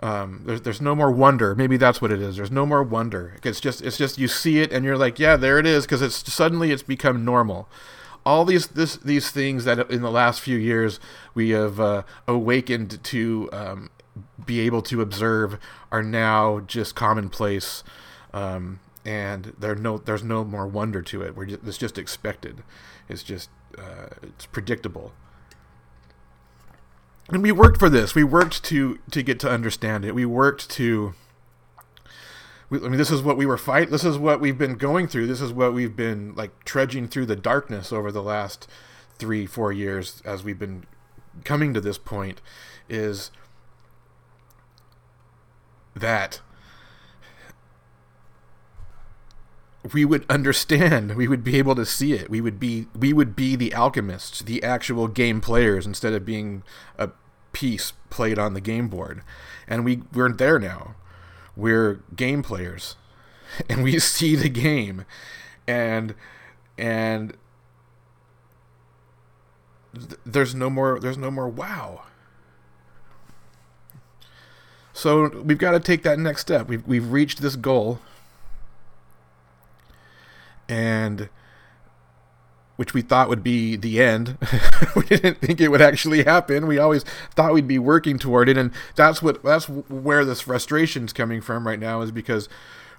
Um, 0.00 0.42
there's 0.44 0.62
there's 0.62 0.80
no 0.80 0.96
more 0.96 1.12
wonder. 1.12 1.54
Maybe 1.54 1.76
that's 1.76 2.02
what 2.02 2.10
it 2.10 2.20
is. 2.20 2.36
There's 2.36 2.50
no 2.50 2.66
more 2.66 2.82
wonder. 2.82 3.38
It's 3.44 3.60
just 3.60 3.82
it's 3.82 3.96
just 3.96 4.18
you 4.18 4.26
see 4.26 4.58
it 4.58 4.72
and 4.72 4.84
you're 4.84 4.98
like, 4.98 5.18
yeah, 5.18 5.36
there 5.36 5.58
it 5.58 5.66
is, 5.66 5.84
because 5.86 6.02
it's 6.02 6.32
suddenly 6.32 6.72
it's 6.72 6.82
become 6.82 7.24
normal. 7.24 7.68
All 8.26 8.44
these 8.44 8.68
this 8.68 8.96
these 8.96 9.30
things 9.30 9.64
that 9.64 9.90
in 9.90 10.02
the 10.02 10.10
last 10.10 10.40
few 10.40 10.58
years 10.58 10.98
we 11.34 11.50
have 11.50 11.78
uh, 11.78 12.02
awakened 12.26 13.02
to 13.04 13.48
um, 13.52 13.90
be 14.44 14.60
able 14.60 14.82
to 14.82 15.00
observe 15.00 15.58
are 15.92 16.02
now 16.02 16.60
just 16.60 16.96
commonplace, 16.96 17.84
um, 18.32 18.80
and 19.04 19.54
there 19.58 19.76
no 19.76 19.98
there's 19.98 20.24
no 20.24 20.44
more 20.44 20.66
wonder 20.66 21.02
to 21.02 21.22
it. 21.22 21.36
We're 21.36 21.46
just, 21.46 21.64
it's 21.64 21.78
just 21.78 21.96
expected. 21.96 22.64
It's 23.08 23.22
just 23.22 23.50
uh, 23.78 24.08
it's 24.22 24.46
predictable. 24.46 25.12
And 27.28 27.42
we 27.42 27.52
worked 27.52 27.78
for 27.78 27.88
this. 27.88 28.14
We 28.14 28.24
worked 28.24 28.62
to 28.64 28.98
to 29.10 29.22
get 29.22 29.40
to 29.40 29.50
understand 29.50 30.04
it. 30.04 30.14
We 30.14 30.26
worked 30.26 30.68
to 30.70 31.14
we, 32.72 32.78
I 32.78 32.88
mean, 32.88 32.96
this 32.96 33.10
is 33.10 33.20
what 33.20 33.36
we 33.36 33.44
were 33.44 33.58
fight. 33.58 33.90
This 33.90 34.02
is 34.02 34.16
what 34.16 34.40
we've 34.40 34.56
been 34.56 34.76
going 34.76 35.06
through. 35.06 35.26
This 35.26 35.42
is 35.42 35.52
what 35.52 35.74
we've 35.74 35.94
been 35.94 36.34
like 36.34 36.64
trudging 36.64 37.06
through 37.06 37.26
the 37.26 37.36
darkness 37.36 37.92
over 37.92 38.10
the 38.10 38.22
last 38.22 38.66
three, 39.18 39.44
four 39.44 39.72
years 39.72 40.22
as 40.24 40.42
we've 40.42 40.58
been 40.58 40.84
coming 41.44 41.74
to 41.74 41.82
this 41.82 41.98
point. 41.98 42.40
Is 42.88 43.30
that 45.94 46.40
we 49.92 50.04
would 50.04 50.24
understand. 50.28 51.16
We 51.16 51.26
would 51.26 51.42
be 51.42 51.58
able 51.58 51.74
to 51.74 51.84
see 51.86 52.12
it. 52.12 52.30
We 52.30 52.40
would 52.40 52.60
be 52.60 52.86
we 52.96 53.12
would 53.12 53.34
be 53.34 53.56
the 53.56 53.74
alchemists 53.74 54.40
the 54.40 54.62
actual 54.62 55.08
game 55.08 55.40
players 55.40 55.86
instead 55.86 56.12
of 56.12 56.24
being 56.24 56.62
a 56.98 57.10
piece 57.52 57.92
played 58.10 58.38
on 58.38 58.54
the 58.54 58.60
game 58.60 58.88
board. 58.88 59.22
And 59.66 59.84
we 59.84 60.02
we're 60.12 60.32
there 60.32 60.58
now. 60.58 60.94
We're 61.56 62.02
game 62.14 62.42
players. 62.42 62.96
And 63.68 63.84
we 63.84 63.98
see 63.98 64.34
the 64.34 64.48
game. 64.48 65.04
And 65.68 66.14
and 66.78 67.36
th- 69.94 70.18
there's 70.24 70.54
no 70.54 70.70
more 70.70 70.98
there's 70.98 71.18
no 71.18 71.30
more 71.30 71.50
wow. 71.50 72.04
So 74.94 75.28
we've 75.28 75.58
got 75.58 75.72
to 75.72 75.80
take 75.80 76.02
that 76.04 76.18
next 76.18 76.40
step. 76.42 76.66
We've, 76.68 76.86
we've 76.86 77.10
reached 77.10 77.42
this 77.42 77.56
goal 77.56 77.98
and 80.68 81.28
which 82.76 82.94
we 82.94 83.02
thought 83.02 83.28
would 83.28 83.42
be 83.42 83.76
the 83.76 84.02
end. 84.02 84.38
we 84.96 85.02
didn't 85.02 85.38
think 85.40 85.60
it 85.60 85.68
would 85.68 85.82
actually 85.82 86.24
happen. 86.24 86.66
We 86.66 86.78
always 86.78 87.04
thought 87.34 87.52
we'd 87.52 87.68
be 87.68 87.78
working 87.78 88.18
toward 88.18 88.48
it, 88.48 88.56
and 88.56 88.72
that's 88.96 89.22
what 89.22 89.42
that's 89.42 89.68
where 89.68 90.24
this 90.24 90.40
frustration 90.40 91.04
is 91.04 91.12
coming 91.12 91.40
from 91.40 91.66
right 91.66 91.78
now, 91.78 92.00
is 92.00 92.10
because 92.10 92.48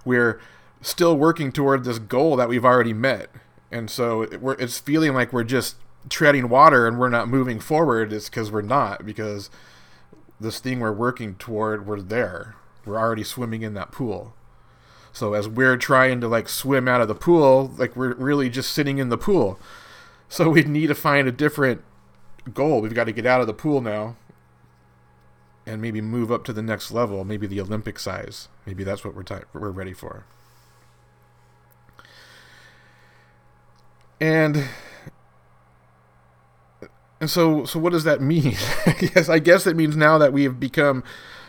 we're 0.04 0.40
still 0.80 1.16
working 1.16 1.52
toward 1.52 1.84
this 1.84 1.98
goal 1.98 2.36
that 2.36 2.48
we've 2.48 2.64
already 2.64 2.92
met, 2.92 3.30
and 3.70 3.90
so 3.90 4.26
we're, 4.40 4.54
it's 4.54 4.78
feeling 4.78 5.12
like 5.12 5.32
we're 5.32 5.44
just 5.44 5.76
treading 6.08 6.48
water 6.48 6.86
and 6.86 6.98
we're 6.98 7.08
not 7.08 7.28
moving 7.28 7.60
forward. 7.60 8.12
It's 8.12 8.28
because 8.28 8.50
we're 8.50 8.62
not 8.62 9.04
because 9.04 9.50
this 10.40 10.60
thing 10.60 10.80
we're 10.80 10.92
working 10.92 11.34
toward, 11.36 11.86
we're 11.86 12.00
there. 12.00 12.56
We're 12.84 12.98
already 12.98 13.24
swimming 13.24 13.62
in 13.62 13.74
that 13.74 13.92
pool. 13.92 14.34
So 15.14 15.32
as 15.34 15.48
we're 15.48 15.76
trying 15.76 16.20
to 16.22 16.28
like 16.28 16.48
swim 16.48 16.88
out 16.88 17.00
of 17.00 17.06
the 17.06 17.14
pool, 17.14 17.72
like 17.78 17.94
we're 17.94 18.14
really 18.14 18.50
just 18.50 18.72
sitting 18.72 18.98
in 18.98 19.10
the 19.10 19.16
pool. 19.16 19.60
So 20.28 20.50
we 20.50 20.64
need 20.64 20.88
to 20.88 20.94
find 20.94 21.28
a 21.28 21.32
different 21.32 21.82
goal. 22.52 22.80
We've 22.80 22.92
got 22.92 23.04
to 23.04 23.12
get 23.12 23.24
out 23.24 23.40
of 23.40 23.46
the 23.46 23.54
pool 23.54 23.80
now 23.80 24.16
and 25.64 25.80
maybe 25.80 26.00
move 26.00 26.32
up 26.32 26.42
to 26.44 26.52
the 26.52 26.62
next 26.62 26.90
level, 26.90 27.24
maybe 27.24 27.46
the 27.46 27.60
Olympic 27.60 28.00
size. 28.00 28.48
Maybe 28.66 28.82
that's 28.82 29.04
what 29.04 29.14
we're 29.14 29.22
ty- 29.22 29.44
we're 29.52 29.70
ready 29.70 29.92
for. 29.92 30.24
And 34.20 34.64
and 37.20 37.30
so 37.30 37.64
so 37.64 37.78
what 37.78 37.92
does 37.92 38.02
that 38.02 38.20
mean? 38.20 38.56
I 38.86 38.92
guess 38.92 39.28
I 39.28 39.38
guess 39.38 39.64
it 39.64 39.76
means 39.76 39.96
now 39.96 40.18
that 40.18 40.32
we 40.32 40.42
have 40.42 40.58
become 40.58 41.04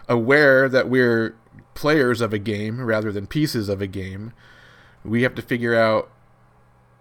aware 0.08 0.70
that 0.70 0.88
we're 0.88 1.36
players 1.76 2.22
of 2.22 2.34
a 2.34 2.40
game 2.40 2.82
rather 2.82 3.12
than 3.12 3.28
pieces 3.28 3.70
of 3.70 3.82
a 3.82 3.88
game. 3.88 4.34
We 5.04 5.22
have 5.22 5.36
to 5.36 5.44
figure 5.44 5.76
out 5.76 6.10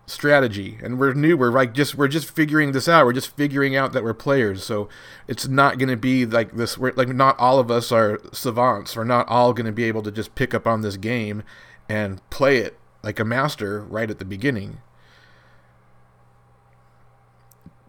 strategy. 0.06 0.78
And 0.82 0.98
we're 0.98 1.14
new 1.14 1.36
we're 1.36 1.50
like 1.50 1.72
just 1.72 1.94
we're 1.94 2.08
just 2.08 2.30
figuring 2.30 2.72
this 2.72 2.88
out. 2.88 3.06
We're 3.06 3.12
just 3.14 3.34
figuring 3.36 3.74
out 3.74 3.92
that 3.92 4.04
we're 4.04 4.14
players. 4.14 4.62
So 4.62 4.88
it's 5.26 5.48
not 5.48 5.78
going 5.78 5.88
to 5.88 5.96
be 5.96 6.26
like 6.26 6.52
this 6.56 6.76
we're 6.76 6.92
like 6.92 7.08
not 7.08 7.38
all 7.38 7.58
of 7.58 7.70
us 7.70 7.90
are 7.90 8.20
savants. 8.32 8.96
We're 8.96 9.04
not 9.04 9.28
all 9.28 9.54
going 9.54 9.66
to 9.66 9.72
be 9.72 9.84
able 9.84 10.02
to 10.02 10.10
just 10.10 10.34
pick 10.34 10.52
up 10.52 10.66
on 10.66 10.82
this 10.82 10.96
game 10.96 11.42
and 11.88 12.28
play 12.30 12.58
it 12.58 12.78
like 13.02 13.18
a 13.18 13.24
master 13.24 13.82
right 13.82 14.10
at 14.10 14.18
the 14.18 14.24
beginning. 14.24 14.78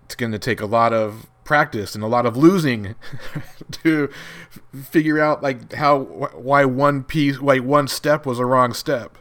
It's 0.06 0.15
going 0.15 0.32
to 0.32 0.39
take 0.39 0.62
a 0.62 0.65
lot 0.65 0.94
of 0.94 1.27
practice 1.45 1.95
and 1.95 2.03
a 2.03 2.07
lot 2.07 2.25
of 2.25 2.35
losing 2.35 2.95
to 3.71 4.09
figure 4.83 5.19
out 5.19 5.41
like 5.41 5.73
how 5.73 5.99
why 6.33 6.65
one 6.65 7.03
piece 7.03 7.39
why 7.39 7.59
one 7.59 7.87
step 7.87 8.25
was 8.25 8.39
a 8.39 8.45
wrong 8.45 8.73
step. 8.73 9.17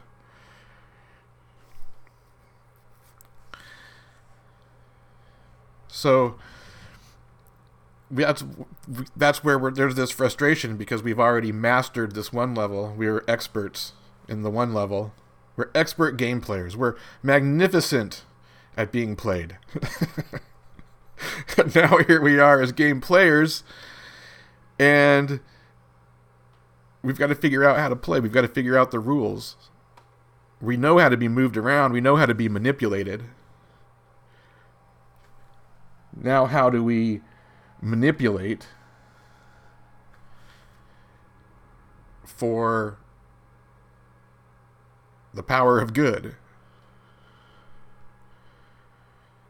So 5.89 6.37
that's 8.11 8.45
that's 9.17 9.45
where 9.45 9.71
there's 9.71 9.95
this 9.95 10.11
frustration 10.11 10.77
because 10.77 11.03
we've 11.03 11.21
already 11.21 11.53
mastered 11.53 12.15
this 12.15 12.33
one 12.33 12.55
level. 12.55 12.93
We're 12.97 13.25
experts 13.29 13.93
in 14.29 14.43
the 14.43 14.51
one 14.51 14.75
level. 14.75 15.13
We're 15.57 15.71
expert 15.75 16.17
game 16.17 16.41
players. 16.41 16.77
We're 16.77 16.97
magnificent 17.23 18.25
at 18.77 18.91
being 18.91 19.15
played 19.15 19.57
now 21.75 21.99
here 21.99 22.21
we 22.21 22.39
are 22.39 22.61
as 22.61 22.73
game 22.73 23.01
players, 23.01 23.63
and 24.79 25.41
we've 27.03 27.19
got 27.19 27.29
to 27.29 27.35
figure 27.35 27.65
out 27.65 27.79
how 27.79 27.89
to 27.89 27.97
play. 27.97 28.21
We've 28.21 28.33
got 28.33 28.43
to 28.43 28.49
figure 28.49 28.77
out 28.77 28.91
the 28.91 28.99
rules. 28.99 29.57
We 30.61 30.77
know 30.77 30.99
how 30.99 31.09
to 31.09 31.17
be 31.17 31.29
moved 31.29 31.57
around. 31.57 31.93
We 31.93 32.01
know 32.01 32.17
how 32.17 32.27
to 32.27 32.35
be 32.35 32.49
manipulated. 32.49 33.25
Now, 36.17 36.47
how 36.47 36.71
do 36.71 36.83
we 36.83 37.23
manipulate 37.83 38.69
for 42.25 42.99
the 45.35 45.43
power 45.43 45.81
of 45.81 45.93
good? 45.93 46.37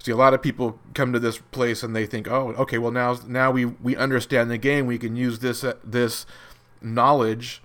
See, 0.05 0.13
a 0.13 0.17
lot 0.17 0.35
of 0.35 0.43
people 0.43 0.79
come 0.93 1.15
to 1.15 1.19
this 1.19 1.39
place 1.39 1.83
and 1.83 1.97
they 1.97 2.05
think, 2.05 2.29
"Oh, 2.29 2.49
okay, 2.59 2.77
well 2.77 2.91
now 2.91 3.17
now 3.27 3.51
we 3.51 3.65
we 3.65 3.97
understand 3.97 4.51
the 4.51 4.59
game. 4.59 4.85
We 4.85 4.99
can 4.99 5.17
use 5.17 5.39
this 5.39 5.65
uh, 5.65 5.77
this 5.83 6.27
knowledge 6.83 7.63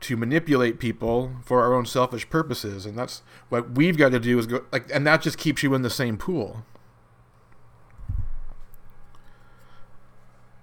to 0.00 0.16
manipulate 0.16 0.80
people 0.80 1.36
for 1.44 1.62
our 1.62 1.74
own 1.74 1.86
selfish 1.86 2.28
purposes." 2.28 2.84
And 2.84 2.98
that's 2.98 3.22
what 3.48 3.76
we've 3.76 3.96
got 3.96 4.10
to 4.10 4.18
do 4.18 4.40
is 4.40 4.48
go 4.48 4.64
like, 4.72 4.90
and 4.92 5.06
that 5.06 5.22
just 5.22 5.38
keeps 5.38 5.62
you 5.62 5.72
in 5.72 5.82
the 5.82 5.88
same 5.88 6.16
pool. 6.16 6.64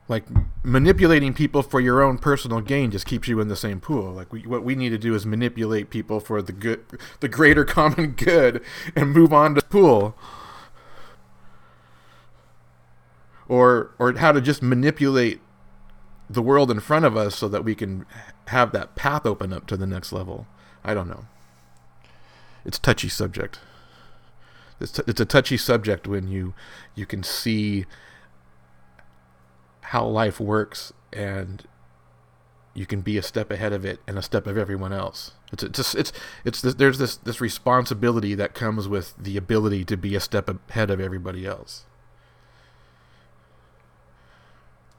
Like 0.10 0.26
manipulating 0.64 1.34
people 1.34 1.64
for 1.64 1.80
your 1.80 2.02
own 2.02 2.18
personal 2.18 2.60
gain 2.60 2.92
just 2.92 3.06
keeps 3.06 3.30
you 3.30 3.40
in 3.40 3.48
the 3.48 3.56
same 3.56 3.80
pool. 3.80 4.12
Like 4.12 4.34
we, 4.34 4.42
what 4.42 4.66
we 4.66 4.76
need 4.76 4.90
to 4.90 4.98
do 4.98 5.16
is 5.16 5.26
manipulate 5.26 5.90
people 5.90 6.20
for 6.20 6.42
the 6.42 6.52
good, 6.52 6.84
the 7.22 7.30
greater 7.30 7.64
common 7.78 8.12
good, 8.12 8.62
and 8.98 9.14
move 9.14 9.32
on 9.32 9.56
to 9.56 9.62
the 9.62 9.68
pool. 9.68 10.18
Or 13.48 13.92
or 14.00 14.14
how 14.14 14.32
to 14.32 14.42
just 14.42 14.62
manipulate 14.62 15.42
the 16.30 16.42
world 16.42 16.72
in 16.72 16.80
front 16.80 17.06
of 17.06 17.16
us 17.16 17.36
so 17.36 17.48
that 17.48 17.64
we 17.64 17.76
can 17.76 18.06
have 18.48 18.72
that 18.72 18.96
path 18.96 19.26
open 19.26 19.54
up 19.54 19.68
to 19.68 19.78
the 19.78 19.86
next 19.86 20.12
level. 20.12 20.48
I 20.84 20.94
don't 20.94 21.08
know. 21.08 21.26
It's 22.66 22.78
a 22.78 22.82
touchy 22.82 23.10
subject. 23.10 23.60
It's, 24.80 24.92
t- 24.92 25.04
it's 25.08 25.22
a 25.22 25.26
touchy 25.26 25.58
subject 25.58 26.08
when 26.08 26.28
you 26.28 26.54
you 26.96 27.06
can 27.06 27.24
see 27.24 27.86
how 29.82 30.06
life 30.06 30.40
works 30.40 30.92
and 31.14 31.64
you 32.74 32.86
can 32.86 33.02
be 33.02 33.18
a 33.18 33.24
step 33.24 33.52
ahead 33.52 33.72
of 33.72 33.86
it 33.86 34.00
and 34.08 34.18
a 34.18 34.22
step 34.22 34.48
of 34.48 34.58
everyone 34.58 34.92
else. 34.92 35.32
It's 35.54 35.64
it's 35.64 35.96
it's 35.96 36.12
it's 36.44 36.62
this, 36.62 36.74
there's 36.74 36.98
this 36.98 37.16
this 37.18 37.40
responsibility 37.40 38.36
that 38.36 38.54
comes 38.54 38.88
with 38.88 39.14
the 39.18 39.38
ability 39.38 39.86
to 39.86 39.96
be 39.96 40.16
a 40.16 40.20
step 40.20 40.50
ahead 40.50 40.90
of 40.90 41.00
everybody 41.00 41.46
else. 41.46 41.86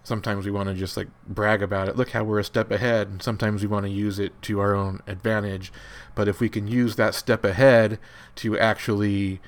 Sometimes 0.06 0.44
we 0.44 0.52
want 0.52 0.68
to 0.68 0.75
just 0.75 0.96
like 0.96 1.08
brag 1.26 1.60
about 1.64 1.88
it. 1.88 1.96
Look 1.96 2.10
how 2.10 2.22
we're 2.22 2.38
a 2.38 2.44
step 2.44 2.70
ahead 2.70 3.08
and 3.08 3.20
sometimes 3.20 3.60
we 3.60 3.66
want 3.66 3.86
to 3.86 3.90
use 3.90 4.20
it 4.20 4.40
to 4.42 4.60
our 4.60 4.72
own 4.72 5.02
advantage. 5.08 5.72
But 6.14 6.28
if 6.28 6.38
we 6.38 6.48
can 6.48 6.68
use 6.68 6.94
that 6.94 7.12
step 7.12 7.44
ahead 7.44 7.98
to 8.36 8.56
actually 8.56 9.40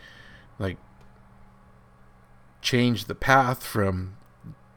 like 0.58 0.76
change 2.60 3.04
the 3.04 3.14
path 3.14 3.64
from 3.64 4.16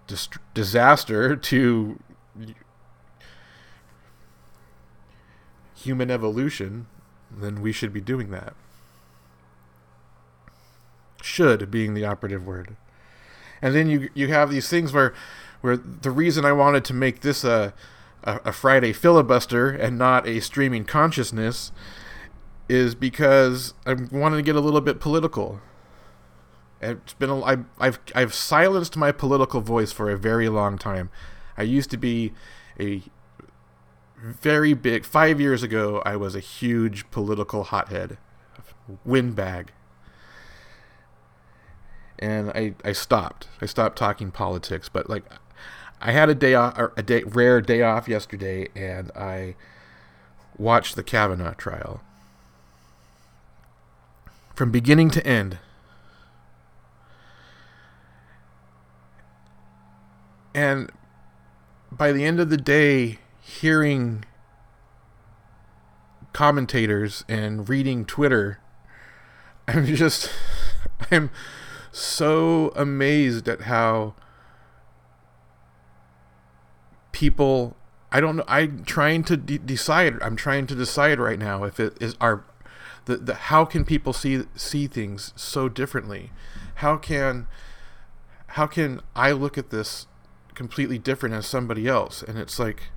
dis- 0.06 0.30
disaster 0.54 1.36
to 1.52 2.00
human 5.76 6.12
evolution 6.12 6.86
then 7.36 7.60
we 7.60 7.72
should 7.72 7.92
be 7.92 8.02
doing 8.02 8.30
that. 8.30 8.54
Should 11.24 11.72
being 11.72 11.96
the 11.96 12.06
operative 12.06 12.46
word. 12.46 12.76
And 13.64 13.74
then 13.74 13.90
you 13.90 14.10
you 14.14 14.28
have 14.28 14.52
these 14.52 14.70
things 14.70 14.94
where 14.94 15.16
where 15.62 15.78
the 15.78 16.12
reason 16.12 16.46
I 16.46 16.52
wanted 16.52 16.84
to 16.86 16.94
make 16.94 17.22
this 17.22 17.44
a, 17.44 17.74
a, 18.24 18.52
Friday 18.52 18.94
filibuster 18.94 19.70
and 19.70 19.98
not 19.98 20.28
a 20.28 20.40
streaming 20.40 20.86
consciousness 20.86 21.72
is 22.68 22.96
because 22.96 23.74
I 23.86 23.94
wanted 23.94 24.38
to 24.38 24.42
get 24.42 24.56
a 24.56 24.60
little 24.60 24.82
bit 24.82 25.00
political. 25.00 25.62
It's 26.82 27.14
been 27.14 27.30
a, 27.30 27.42
I, 27.44 27.58
I've 27.80 28.00
I've 28.16 28.34
silenced 28.34 28.98
my 28.98 29.12
political 29.12 29.62
voice 29.62 29.92
for 29.92 30.10
a 30.10 30.18
very 30.18 30.50
long 30.50 30.78
time. 30.78 31.10
I 31.58 31.64
used 31.64 31.92
to 31.92 31.98
be 31.98 32.34
a 32.80 33.04
very 34.22 34.74
big. 34.74 35.06
Five 35.06 35.42
years 35.42 35.64
ago, 35.64 36.02
I 36.06 36.16
was 36.16 36.36
a 36.36 36.40
huge 36.40 37.10
political 37.12 37.66
hothead, 37.66 38.18
windbag. 39.04 39.72
And 42.20 42.52
I, 42.52 42.76
I 42.86 42.92
stopped. 42.92 43.48
I 43.62 43.66
stopped 43.66 43.98
talking 43.98 44.32
politics. 44.32 44.90
But 44.90 45.10
like, 45.10 45.24
I 46.02 46.12
had 46.12 46.30
a 46.30 46.36
day 46.36 46.56
off, 46.56 46.78
a 46.98 47.04
day, 47.04 47.24
rare 47.24 47.62
day 47.62 47.84
off 47.84 48.08
yesterday, 48.08 48.70
and 48.76 49.12
I 49.12 49.56
watched 50.58 50.96
the 50.96 51.04
Kavanaugh 51.04 51.54
trial 51.54 52.02
from 54.56 54.72
beginning 54.72 55.12
to 55.12 55.26
end. 55.26 55.60
And 60.56 60.92
by 61.92 62.12
the 62.12 62.26
end 62.26 62.40
of 62.40 62.50
the 62.50 62.58
day, 62.58 63.20
hearing 63.40 64.26
commentators 66.34 67.24
and 67.28 67.70
reading 67.70 68.06
Twitter, 68.06 68.60
I'm 69.68 69.86
just, 69.96 70.32
I'm 71.12 71.30
so 71.92 72.74
amazed 72.76 73.48
at 73.48 73.62
how 73.62 74.16
people. 77.22 77.78
I 78.12 78.20
don't 78.20 78.36
know. 78.36 78.44
I'm 78.48 78.84
trying 78.84 79.24
to 79.26 79.38
de- 79.38 79.60
decide. 79.60 80.20
I'm 80.24 80.36
trying 80.36 80.66
to 80.68 80.76
decide 80.76 81.20
right 81.20 81.38
now 81.38 81.64
if 81.66 81.80
it 81.80 81.96
is 82.02 82.16
our, 82.20 82.44
the, 83.06 83.18
the 83.18 83.36
how 83.36 83.64
can 83.64 83.86
people 83.86 84.12
see 84.12 84.44
see 84.56 84.88
things 84.88 85.32
so 85.36 85.70
differently? 85.70 86.32
How 86.76 86.98
can, 86.98 87.46
how 88.48 88.66
can 88.66 89.02
I 89.16 89.34
look 89.34 89.56
at 89.56 89.70
this 89.70 90.08
completely 90.56 90.98
different 90.98 91.36
as 91.36 91.46
somebody 91.46 91.88
else 91.88 92.22
and 92.22 92.38
it's 92.38 92.60
like 92.60 92.90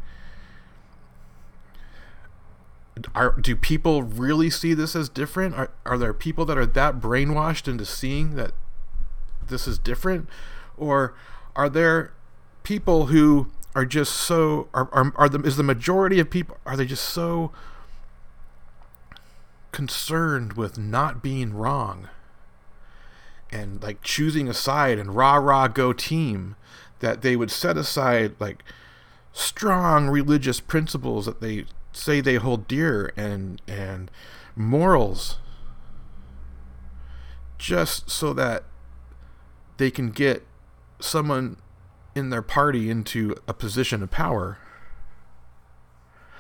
are 3.14 3.38
do 3.40 3.54
people 3.54 4.02
really 4.02 4.50
see 4.50 4.74
this 4.74 4.96
as 4.96 5.08
different 5.08 5.54
are, 5.54 5.70
are 5.86 5.96
there 5.96 6.12
people 6.12 6.44
that 6.44 6.58
are 6.58 6.66
that 6.66 7.00
brainwashed 7.00 7.68
into 7.68 7.84
seeing 7.84 8.34
that 8.34 8.52
this 9.46 9.68
is 9.68 9.78
different 9.78 10.28
or 10.76 11.14
are 11.54 11.68
there 11.68 12.12
people 12.64 13.06
who 13.06 13.48
are 13.74 13.84
just 13.84 14.12
so 14.14 14.68
are, 14.72 14.88
are, 14.92 15.12
are 15.16 15.28
the 15.28 15.40
is 15.40 15.56
the 15.56 15.62
majority 15.62 16.20
of 16.20 16.30
people 16.30 16.56
are 16.64 16.76
they 16.76 16.86
just 16.86 17.04
so 17.04 17.52
concerned 19.72 20.52
with 20.52 20.78
not 20.78 21.22
being 21.22 21.52
wrong? 21.52 22.08
And 23.50 23.82
like 23.82 24.02
choosing 24.02 24.48
a 24.48 24.54
side 24.54 24.98
and 24.98 25.14
rah 25.14 25.36
rah 25.36 25.68
go 25.68 25.92
team 25.92 26.56
that 27.00 27.22
they 27.22 27.36
would 27.36 27.50
set 27.50 27.76
aside 27.76 28.34
like 28.38 28.64
strong 29.32 30.08
religious 30.08 30.60
principles 30.60 31.26
that 31.26 31.40
they 31.40 31.64
say 31.92 32.20
they 32.20 32.36
hold 32.36 32.68
dear 32.68 33.12
and 33.16 33.60
and 33.66 34.10
morals 34.56 35.38
just 37.58 38.10
so 38.10 38.32
that 38.32 38.64
they 39.76 39.90
can 39.90 40.10
get 40.10 40.44
someone 41.00 41.56
in 42.14 42.30
their 42.30 42.42
party 42.42 42.90
into 42.90 43.34
a 43.48 43.54
position 43.54 44.02
of 44.02 44.10
power. 44.10 44.58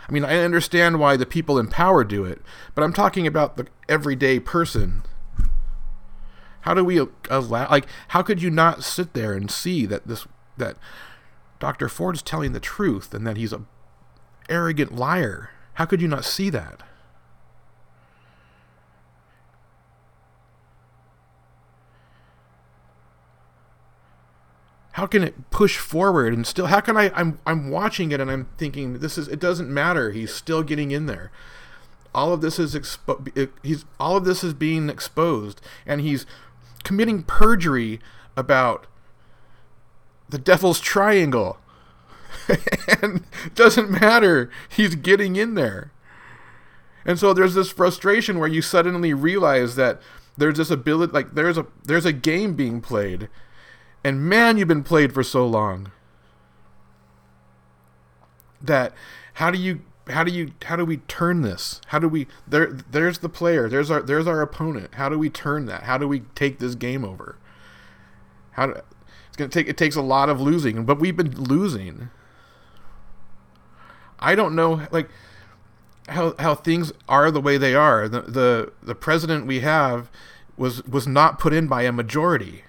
I 0.08 0.12
mean, 0.12 0.24
I 0.24 0.38
understand 0.38 1.00
why 1.00 1.16
the 1.16 1.26
people 1.26 1.58
in 1.58 1.68
power 1.68 2.04
do 2.04 2.24
it, 2.24 2.42
but 2.74 2.84
I'm 2.84 2.92
talking 2.92 3.26
about 3.26 3.56
the 3.56 3.66
everyday 3.88 4.38
person 4.38 5.02
how 6.64 6.72
do 6.72 6.82
we 6.82 6.98
allow 7.28 7.68
like 7.68 7.86
how 8.08 8.22
could 8.22 8.40
you 8.40 8.50
not 8.50 8.82
sit 8.82 9.12
there 9.12 9.34
and 9.34 9.50
see 9.50 9.84
that 9.84 10.06
this 10.06 10.26
that 10.56 10.78
Dr. 11.60 11.90
Ford's 11.90 12.22
telling 12.22 12.52
the 12.52 12.60
truth 12.60 13.12
and 13.12 13.26
that 13.26 13.36
he's 13.36 13.52
a 13.52 13.62
arrogant 14.48 14.94
liar. 14.94 15.50
How 15.74 15.84
could 15.84 16.00
you 16.00 16.08
not 16.08 16.24
see 16.24 16.50
that? 16.50 16.82
How 24.94 25.06
can 25.06 25.24
it 25.24 25.50
push 25.50 25.76
forward 25.76 26.32
and 26.32 26.46
still 26.46 26.66
how 26.66 26.80
can 26.80 26.96
I 26.96 27.10
I'm 27.16 27.40
I'm 27.44 27.68
watching 27.68 28.12
it 28.12 28.20
and 28.20 28.30
I'm 28.30 28.48
thinking 28.58 29.00
this 29.00 29.18
is 29.18 29.26
it 29.26 29.40
doesn't 29.40 29.68
matter. 29.68 30.12
He's 30.12 30.32
still 30.32 30.62
getting 30.62 30.92
in 30.92 31.06
there. 31.06 31.32
All 32.14 32.32
of 32.32 32.40
this 32.40 32.60
is 32.60 32.76
expo- 32.76 33.50
he's 33.62 33.84
all 33.98 34.16
of 34.16 34.24
this 34.24 34.44
is 34.44 34.54
being 34.54 34.88
exposed 34.88 35.60
and 35.84 36.00
he's 36.00 36.26
committing 36.84 37.24
perjury 37.24 37.98
about 38.36 38.86
the 40.28 40.38
devil's 40.38 40.78
triangle. 40.78 41.58
and 43.02 43.24
doesn't 43.56 43.90
matter. 43.90 44.48
He's 44.68 44.94
getting 44.94 45.34
in 45.34 45.54
there. 45.54 45.90
And 47.04 47.18
so 47.18 47.34
there's 47.34 47.54
this 47.54 47.70
frustration 47.70 48.38
where 48.38 48.48
you 48.48 48.62
suddenly 48.62 49.12
realize 49.12 49.74
that 49.74 50.00
there's 50.36 50.56
this 50.56 50.70
ability 50.70 51.12
like 51.12 51.34
there's 51.34 51.58
a 51.58 51.66
there's 51.82 52.06
a 52.06 52.12
game 52.12 52.54
being 52.54 52.80
played. 52.80 53.28
And 54.04 54.22
man, 54.22 54.58
you've 54.58 54.68
been 54.68 54.84
played 54.84 55.14
for 55.14 55.22
so 55.22 55.46
long. 55.46 55.90
That 58.60 58.92
how 59.34 59.50
do 59.50 59.58
you 59.58 59.80
how 60.08 60.22
do 60.22 60.30
you 60.30 60.52
how 60.64 60.76
do 60.76 60.84
we 60.84 60.98
turn 60.98 61.40
this? 61.40 61.80
How 61.86 61.98
do 61.98 62.08
we 62.08 62.26
there 62.46 62.66
there's 62.90 63.18
the 63.18 63.28
player, 63.30 63.68
there's 63.68 63.90
our 63.90 64.02
there's 64.02 64.26
our 64.26 64.42
opponent. 64.42 64.94
How 64.94 65.08
do 65.08 65.18
we 65.18 65.30
turn 65.30 65.66
that? 65.66 65.84
How 65.84 65.96
do 65.96 66.06
we 66.06 66.20
take 66.34 66.58
this 66.58 66.74
game 66.74 67.04
over? 67.04 67.36
How 68.52 68.66
do, 68.66 68.72
it's 69.28 69.36
gonna 69.36 69.48
take 69.50 69.68
it 69.68 69.76
takes 69.76 69.96
a 69.96 70.02
lot 70.02 70.28
of 70.28 70.40
losing, 70.40 70.84
but 70.84 71.00
we've 71.00 71.16
been 71.16 71.34
losing. 71.34 72.10
I 74.20 74.34
don't 74.34 74.54
know 74.54 74.86
like 74.90 75.08
how 76.08 76.34
how 76.38 76.54
things 76.54 76.92
are 77.08 77.30
the 77.30 77.40
way 77.40 77.56
they 77.56 77.74
are. 77.74 78.08
The 78.08 78.22
the 78.22 78.72
the 78.82 78.94
president 78.94 79.46
we 79.46 79.60
have 79.60 80.10
was 80.56 80.84
was 80.84 81.06
not 81.06 81.38
put 81.38 81.52
in 81.52 81.66
by 81.66 81.82
a 81.82 81.92
majority. 81.92 82.64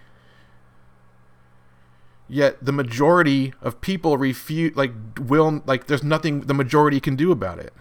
Yet 2.27 2.63
the 2.63 2.71
majority 2.71 3.53
of 3.61 3.81
people 3.81 4.17
refute 4.17 4.75
like 4.75 4.91
will 5.19 5.61
like 5.65 5.87
there's 5.87 6.03
nothing 6.03 6.41
the 6.41 6.53
majority 6.55 6.99
can 6.99 7.15
do 7.15 7.31
about 7.31 7.59
it. 7.59 7.73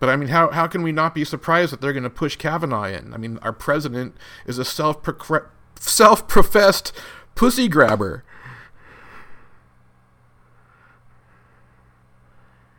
But 0.00 0.08
I 0.08 0.16
mean, 0.16 0.28
how, 0.28 0.50
how 0.50 0.66
can 0.66 0.82
we 0.82 0.92
not 0.92 1.14
be 1.14 1.24
surprised 1.24 1.72
that 1.72 1.80
they're 1.80 1.92
going 1.92 2.04
to 2.04 2.10
push 2.10 2.36
Kavanaugh 2.36 2.84
in? 2.84 3.12
I 3.12 3.16
mean, 3.16 3.38
our 3.42 3.52
president 3.52 4.16
is 4.46 4.58
a 4.58 4.64
self 4.64 4.98
self 5.80 6.28
professed 6.28 6.92
pussy 7.34 7.68
grabber. 7.68 8.24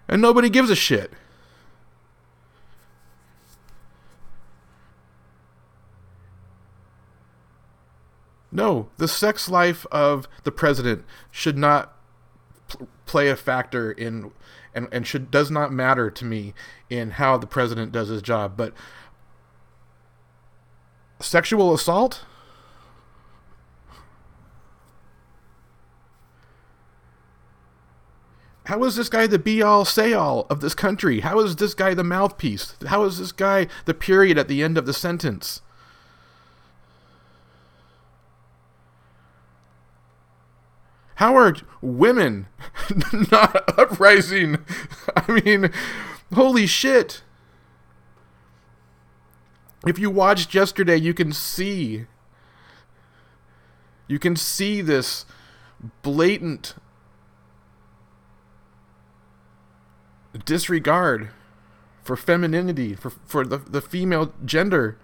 And 0.07 0.21
nobody 0.21 0.49
gives 0.49 0.69
a 0.69 0.75
shit. 0.75 1.13
No, 8.51 8.89
the 8.97 9.07
sex 9.07 9.49
life 9.49 9.85
of 9.91 10.27
the 10.43 10.51
president 10.51 11.05
should 11.29 11.57
not 11.57 11.95
pl- 12.67 12.87
play 13.05 13.29
a 13.29 13.35
factor 13.35 13.91
in 13.91 14.31
and, 14.73 14.87
and 14.91 15.05
should 15.05 15.31
does 15.31 15.51
not 15.51 15.71
matter 15.71 16.09
to 16.09 16.25
me 16.25 16.53
in 16.89 17.11
how 17.11 17.37
the 17.37 17.47
president 17.47 17.91
does 17.91 18.09
his 18.09 18.21
job. 18.21 18.55
But 18.55 18.73
sexual 21.19 21.73
assault? 21.73 22.25
How 28.65 28.83
is 28.83 28.95
this 28.95 29.09
guy 29.09 29.25
the 29.25 29.39
be 29.39 29.63
all 29.63 29.83
say 29.83 30.13
all 30.13 30.45
of 30.47 30.61
this 30.61 30.75
country? 30.75 31.21
How 31.21 31.39
is 31.39 31.55
this 31.55 31.73
guy 31.73 31.95
the 31.95 32.03
mouthpiece? 32.03 32.75
How 32.85 33.03
is 33.03 33.17
this 33.17 33.31
guy 33.31 33.67
the 33.85 33.95
period 33.95 34.37
at 34.37 34.47
the 34.47 34.61
end 34.61 34.77
of 34.77 34.85
the 34.85 34.93
sentence? 34.93 35.63
How 41.19 41.35
are 41.35 41.53
women 41.81 42.47
not 43.29 43.77
uprising? 43.77 44.59
I 45.17 45.41
mean, 45.41 45.69
holy 46.33 46.65
shit. 46.65 47.23
If 49.85 49.99
you 49.99 50.09
watched 50.09 50.55
yesterday, 50.55 50.95
you 50.95 51.13
can 51.13 51.33
see. 51.33 52.05
You 54.07 54.17
can 54.17 54.37
see 54.37 54.79
this 54.79 55.25
blatant 56.03 56.75
disregard 60.45 61.31
for 62.01 62.15
femininity, 62.15 62.95
for, 62.95 63.09
for 63.09 63.45
the, 63.45 63.57
the 63.57 63.81
female 63.81 64.31
gender. 64.45 64.97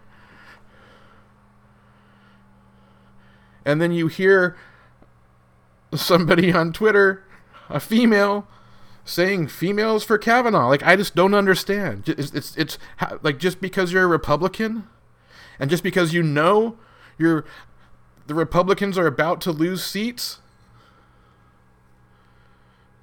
And 3.65 3.81
then 3.81 3.91
you 3.91 4.07
hear 4.07 4.55
somebody 5.93 6.51
on 6.51 6.73
Twitter, 6.73 7.23
a 7.69 7.79
female, 7.79 8.47
saying 9.03 9.47
females 9.47 10.03
for 10.03 10.17
Kavanaugh. 10.17 10.67
Like 10.67 10.83
I 10.83 10.95
just 10.95 11.15
don't 11.15 11.33
understand. 11.33 12.09
It's 12.09 12.31
it's, 12.33 12.55
it's 12.57 12.77
like 13.21 13.39
just 13.39 13.61
because 13.61 13.91
you're 13.91 14.03
a 14.03 14.07
Republican, 14.07 14.87
and 15.59 15.69
just 15.69 15.83
because 15.83 16.13
you 16.13 16.23
know 16.23 16.77
you're 17.17 17.45
the 18.27 18.35
Republicans 18.35 18.97
are 18.97 19.07
about 19.07 19.39
to 19.41 19.51
lose 19.51 19.83
seats, 19.83 20.39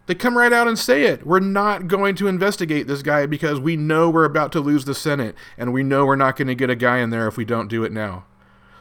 they 0.06 0.14
come 0.14 0.36
right 0.36 0.52
out 0.52 0.66
and 0.66 0.78
say 0.78 1.04
it. 1.04 1.24
We're 1.24 1.40
not 1.40 1.86
going 1.86 2.16
to 2.16 2.26
investigate 2.26 2.86
this 2.86 3.02
guy 3.02 3.26
because 3.26 3.60
we 3.60 3.76
know 3.76 4.10
we're 4.10 4.24
about 4.24 4.50
to 4.52 4.60
lose 4.60 4.84
the 4.84 4.94
Senate 4.94 5.36
and 5.56 5.72
we 5.72 5.82
know 5.82 6.04
we're 6.04 6.16
not 6.16 6.36
going 6.36 6.48
to 6.48 6.54
get 6.54 6.70
a 6.70 6.76
guy 6.76 6.98
in 6.98 7.10
there 7.10 7.28
if 7.28 7.36
we 7.36 7.44
don't 7.44 7.68
do 7.68 7.84
it 7.84 7.92
now. 7.92 8.24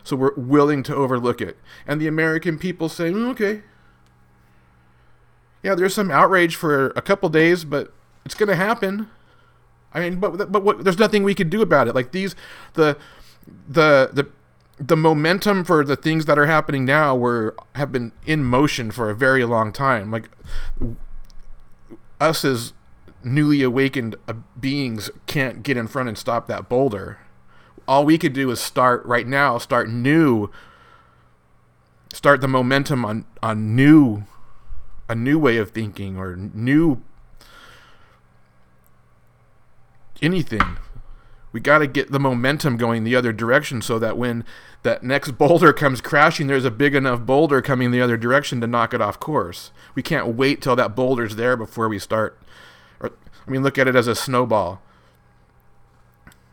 So 0.04 0.16
we're 0.16 0.34
willing 0.36 0.82
to 0.84 0.96
overlook 0.96 1.42
it. 1.42 1.58
And 1.86 2.02
the 2.02 2.08
American 2.08 2.58
people 2.58 2.90
say, 2.90 3.12
mm, 3.12 3.30
okay. 3.32 3.62
Yeah, 5.63 5.76
there's 5.76 5.93
some 5.93 6.10
outrage 6.12 6.56
for 6.56 6.88
a 6.89 7.02
couple 7.02 7.30
days, 7.30 7.63
but 7.63 7.93
it's 8.26 8.36
going 8.36 8.50
to 8.50 8.56
happen. 8.56 9.08
I 9.93 10.00
mean, 10.00 10.19
but 10.19 10.52
but 10.52 10.63
what, 10.63 10.84
there's 10.84 11.00
nothing 11.00 11.24
we 11.24 11.36
can 11.36 11.50
do 11.50 11.62
about 11.62 11.88
it. 11.88 11.95
Like 11.95 12.12
these, 12.12 12.36
the 12.74 12.97
the 13.67 14.10
the 14.13 14.30
the 14.80 14.97
momentum 14.97 15.63
for 15.63 15.84
the 15.84 15.95
things 15.95 16.26
that 16.26 16.39
are 16.39 16.47
happening 16.47 16.86
now 16.86 17.15
were 17.15 17.56
have 17.76 17.91
been 17.91 18.12
in 18.26 18.43
motion 18.43 18.89
for 18.89 19.10
a 19.10 19.15
very 19.15 19.43
long 19.45 19.71
time. 19.71 20.10
Like 20.10 20.30
us 22.19 22.45
as 22.45 22.74
newly 23.24 23.62
awakened 23.62 24.15
uh, 24.28 24.34
beings 24.60 25.10
can't 25.28 25.62
get 25.62 25.78
in 25.78 25.88
front 25.88 26.10
and 26.10 26.17
stop 26.17 26.47
that 26.47 26.69
boulder. 26.69 27.19
All 27.88 28.06
we 28.06 28.17
could 28.17 28.34
do 28.34 28.50
is 28.52 28.60
start 28.60 29.06
right 29.06 29.28
now, 29.28 29.58
start 29.58 29.89
new, 29.89 30.50
start 32.13 32.41
the 32.41 32.47
momentum 32.47 33.04
on 33.04 33.26
on 33.43 33.76
new, 33.76 34.24
a 35.12 35.15
new 35.15 35.38
way 35.38 35.58
of 35.58 35.71
thinking 35.71 36.17
or 36.17 36.38
new 36.38 37.02
anything. 40.21 40.78
We 41.52 41.60
got 41.60 41.80
to 41.80 41.88
get 41.88 42.12
the 42.12 42.19
momentum 42.19 42.78
going 42.78 43.04
the 43.04 43.15
other 43.15 43.34
direction 43.34 43.82
so 43.82 44.00
that 44.00 44.17
when 44.17 44.45
that 44.84 45.04
next 45.04 45.32
boulder 45.32 45.74
comes 45.74 46.00
crashing, 46.00 46.47
there's 46.47 46.63
a 46.63 46.71
big 46.71 46.95
enough 46.95 47.21
boulder 47.21 47.62
coming 47.62 47.91
the 47.91 48.00
other 48.02 48.15
direction 48.15 48.62
to 48.62 48.67
knock 48.67 48.93
it 48.93 49.02
off 49.02 49.19
course. 49.19 49.71
We 49.95 50.02
can't 50.02 50.36
wait 50.36 50.62
till 50.62 50.78
that 50.78 50.95
boulder's 50.95 51.36
there 51.36 51.58
before 51.58 51.89
we 51.89 52.00
start. 52.00 52.39
Or, 53.02 53.12
I 53.45 53.52
mean, 53.52 53.63
look 53.63 53.78
at 53.78 53.89
it 53.89 53.95
as 53.97 54.08
a 54.08 54.15
snowball. 54.15 54.82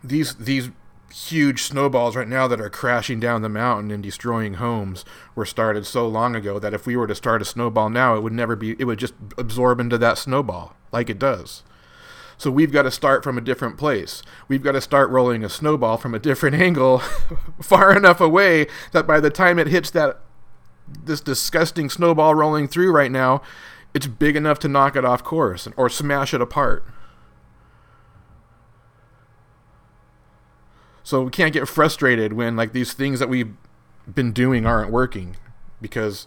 These 0.03 0.35
these 0.35 0.71
huge 1.12 1.62
snowballs 1.62 2.16
right 2.16 2.29
now 2.29 2.47
that 2.49 2.61
are 2.61 2.71
crashing 2.71 3.18
down 3.18 3.42
the 3.42 3.49
mountain 3.49 3.90
and 3.90 4.03
destroying 4.03 4.55
homes 4.55 5.05
were 5.35 5.47
started 5.47 5.87
so 5.87 6.07
long 6.07 6.37
ago 6.37 6.59
that 6.59 6.75
if 6.75 6.87
we 6.87 6.97
were 6.97 7.07
to 7.07 7.14
start 7.14 7.42
a 7.42 7.47
snowball 7.47 7.88
now, 7.88 8.16
it 8.16 8.23
would 8.23 8.33
never 8.33 8.57
be. 8.57 8.77
It 8.79 8.85
would 8.85 8.99
just 8.99 9.14
absorb 9.37 9.81
into 9.81 9.99
that 9.99 10.18
snowball 10.18 10.77
like 10.92 11.09
it 11.09 11.18
does. 11.18 11.62
So 12.37 12.53
we've 12.53 12.73
got 12.73 12.83
to 12.83 12.90
start 12.90 13.25
from 13.25 13.37
a 13.37 13.42
different 13.42 13.79
place. 13.79 14.23
We've 14.47 14.62
got 14.62 14.73
to 14.73 14.81
start 14.81 15.11
rolling 15.11 15.44
a 15.44 15.49
snowball 15.49 15.97
from 15.97 16.14
a 16.14 16.21
different 16.21 16.57
angle, 16.61 16.99
far 17.61 17.97
enough 17.97 18.21
away 18.21 18.66
that 18.92 19.07
by 19.07 19.18
the 19.21 19.31
time 19.31 19.59
it 19.59 19.66
hits 19.66 19.90
that 19.90 20.21
this 21.05 21.21
disgusting 21.21 21.90
snowball 21.90 22.35
rolling 22.35 22.68
through 22.68 22.92
right 22.92 23.11
now, 23.11 23.42
it's 23.92 24.07
big 24.07 24.37
enough 24.37 24.59
to 24.61 24.68
knock 24.68 24.97
it 24.97 25.05
off 25.05 25.25
course 25.25 25.66
or 25.77 25.88
smash 25.88 26.33
it 26.33 26.40
apart. 26.40 26.85
So 31.09 31.23
we 31.23 31.31
can't 31.31 31.55
get 31.55 31.66
frustrated 31.66 32.35
when 32.35 32.55
like 32.55 32.75
these 32.75 32.92
things 32.92 33.18
that 33.18 33.31
we've 33.31 33.55
been 34.07 34.31
doing 34.31 34.66
aren't 34.66 34.90
working 34.90 35.38
because 35.81 36.27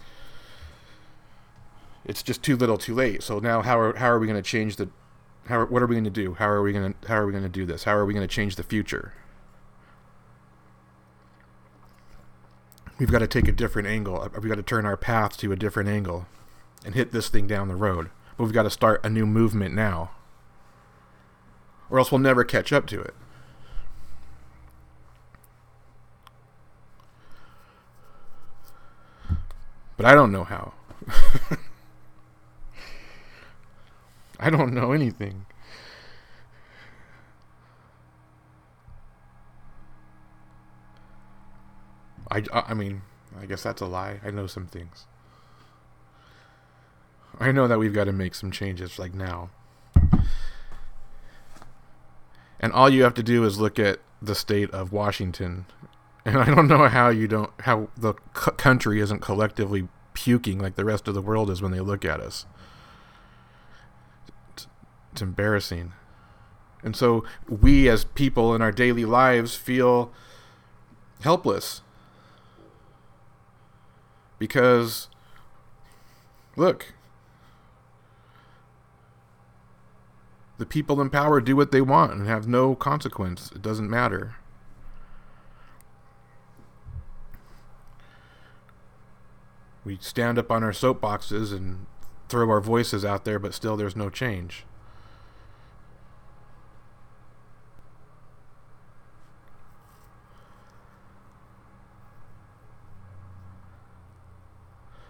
it's 2.04 2.24
just 2.24 2.42
too 2.42 2.58
little, 2.58 2.80
too 2.80 2.96
late. 2.96 3.22
So 3.22 3.38
now 3.38 3.62
how 3.62 3.80
are 3.80 3.96
how 3.98 4.10
are 4.10 4.18
we 4.18 4.26
going 4.26 4.42
to 4.42 4.50
change 4.50 4.78
the 4.78 4.90
how 5.46 5.66
what 5.66 5.84
are 5.84 5.86
we 5.86 5.94
going 5.94 6.06
to 6.06 6.10
do? 6.10 6.34
How 6.34 6.50
are 6.50 6.64
we 6.64 6.74
going 6.74 6.96
to 6.96 7.08
how 7.08 7.18
are 7.18 7.28
we 7.28 7.32
going 7.32 7.44
to 7.44 7.48
do 7.48 7.64
this? 7.64 7.84
How 7.84 7.96
are 7.96 8.08
we 8.08 8.16
going 8.16 8.28
to 8.28 8.36
change 8.36 8.56
the 8.56 8.64
future? 8.64 9.14
We've 12.98 13.12
got 13.12 13.20
to 13.20 13.28
take 13.28 13.48
a 13.48 13.52
different 13.52 13.88
angle. 13.88 14.20
Uh, 14.20 14.30
we've 14.34 14.50
got 14.50 14.56
to 14.56 14.64
turn 14.64 14.88
our 14.88 14.98
path 14.98 15.38
to 15.38 15.52
a 15.52 15.56
different 15.56 15.90
angle 15.90 16.26
and 16.84 16.96
hit 16.96 17.12
this 17.12 17.30
thing 17.30 17.46
down 17.46 17.68
the 17.68 17.76
road. 17.76 18.10
But 18.36 18.46
we've 18.46 18.54
got 18.54 18.64
to 18.64 18.72
start 18.72 19.06
a 19.06 19.12
new 19.12 19.28
movement 19.28 19.76
now. 19.76 20.10
Or 21.92 22.00
else 22.00 22.12
we'll 22.12 22.18
never 22.18 22.44
catch 22.44 22.74
up 22.74 22.88
to 22.88 23.00
it. 23.00 23.14
But 30.02 30.10
I 30.10 30.16
don't 30.16 30.32
know 30.32 30.44
how. 30.44 30.74
I 34.40 34.50
don't 34.50 34.74
know 34.74 34.94
anything. 34.94 35.46
I, 42.32 42.44
I 42.52 42.74
mean, 42.74 43.04
I 43.40 43.46
guess 43.46 43.62
that's 43.62 43.80
a 43.80 43.86
lie. 43.86 44.20
I 44.26 44.32
know 44.32 44.48
some 44.48 44.66
things. 44.66 45.06
I 47.40 47.52
know 47.52 47.68
that 47.68 47.78
we've 47.78 47.94
got 47.94 48.06
to 48.06 48.12
make 48.12 48.34
some 48.34 48.50
changes 48.50 48.98
like 48.98 49.14
now. 49.14 49.52
And 52.60 52.74
all 52.74 52.90
you 52.90 53.04
have 53.04 53.14
to 53.14 53.24
do 53.24 53.44
is 53.46 53.60
look 53.60 53.78
at 53.78 54.00
the 54.20 54.34
state 54.34 54.72
of 54.72 54.92
Washington. 54.92 55.68
And 56.24 56.38
I 56.38 56.46
don't 56.46 56.68
know 56.68 56.88
how 56.88 57.10
you 57.10 57.28
don't 57.28 57.52
how 57.62 57.90
the 57.98 58.14
c- 58.36 58.52
country 58.58 59.00
isn't 59.00 59.22
collectively 59.22 59.88
puking 60.14 60.60
like 60.60 60.76
the 60.76 60.86
rest 60.86 61.08
of 61.08 61.14
the 61.16 61.22
world 61.22 61.50
is 61.50 61.62
when 61.62 61.72
they 61.72 61.80
look 61.80 62.06
at 62.06 62.20
us. 62.20 62.46
It's 65.12 65.22
embarrassing. 65.22 65.94
And 66.84 66.96
so 66.96 67.24
we 67.48 67.90
as 67.90 68.04
people 68.06 68.56
in 68.56 68.62
our 68.62 68.72
daily 68.72 69.06
lives 69.06 69.56
feel 69.56 70.12
helpless. 71.22 71.82
Because, 74.40 75.08
look, 76.56 76.94
the 80.58 80.66
people 80.66 81.00
in 81.00 81.12
power 81.12 81.40
do 81.40 81.56
what 81.56 81.72
they 81.72 81.82
want 81.82 82.14
and 82.14 82.28
have 82.28 82.48
no 82.48 82.74
consequence. 82.74 83.52
It 83.54 83.62
doesn't 83.62 83.90
matter. 83.90 84.36
We 89.84 89.98
stand 90.00 90.38
up 90.38 90.52
on 90.52 90.64
our 90.64 90.72
soapboxes 90.72 91.52
and 91.52 91.86
throw 92.30 92.50
our 92.50 92.62
voices 92.62 93.04
out 93.04 93.26
there, 93.26 93.40
but 93.40 93.54
still 93.54 93.76
there's 93.76 93.96
no 93.96 94.10
change. 94.10 94.64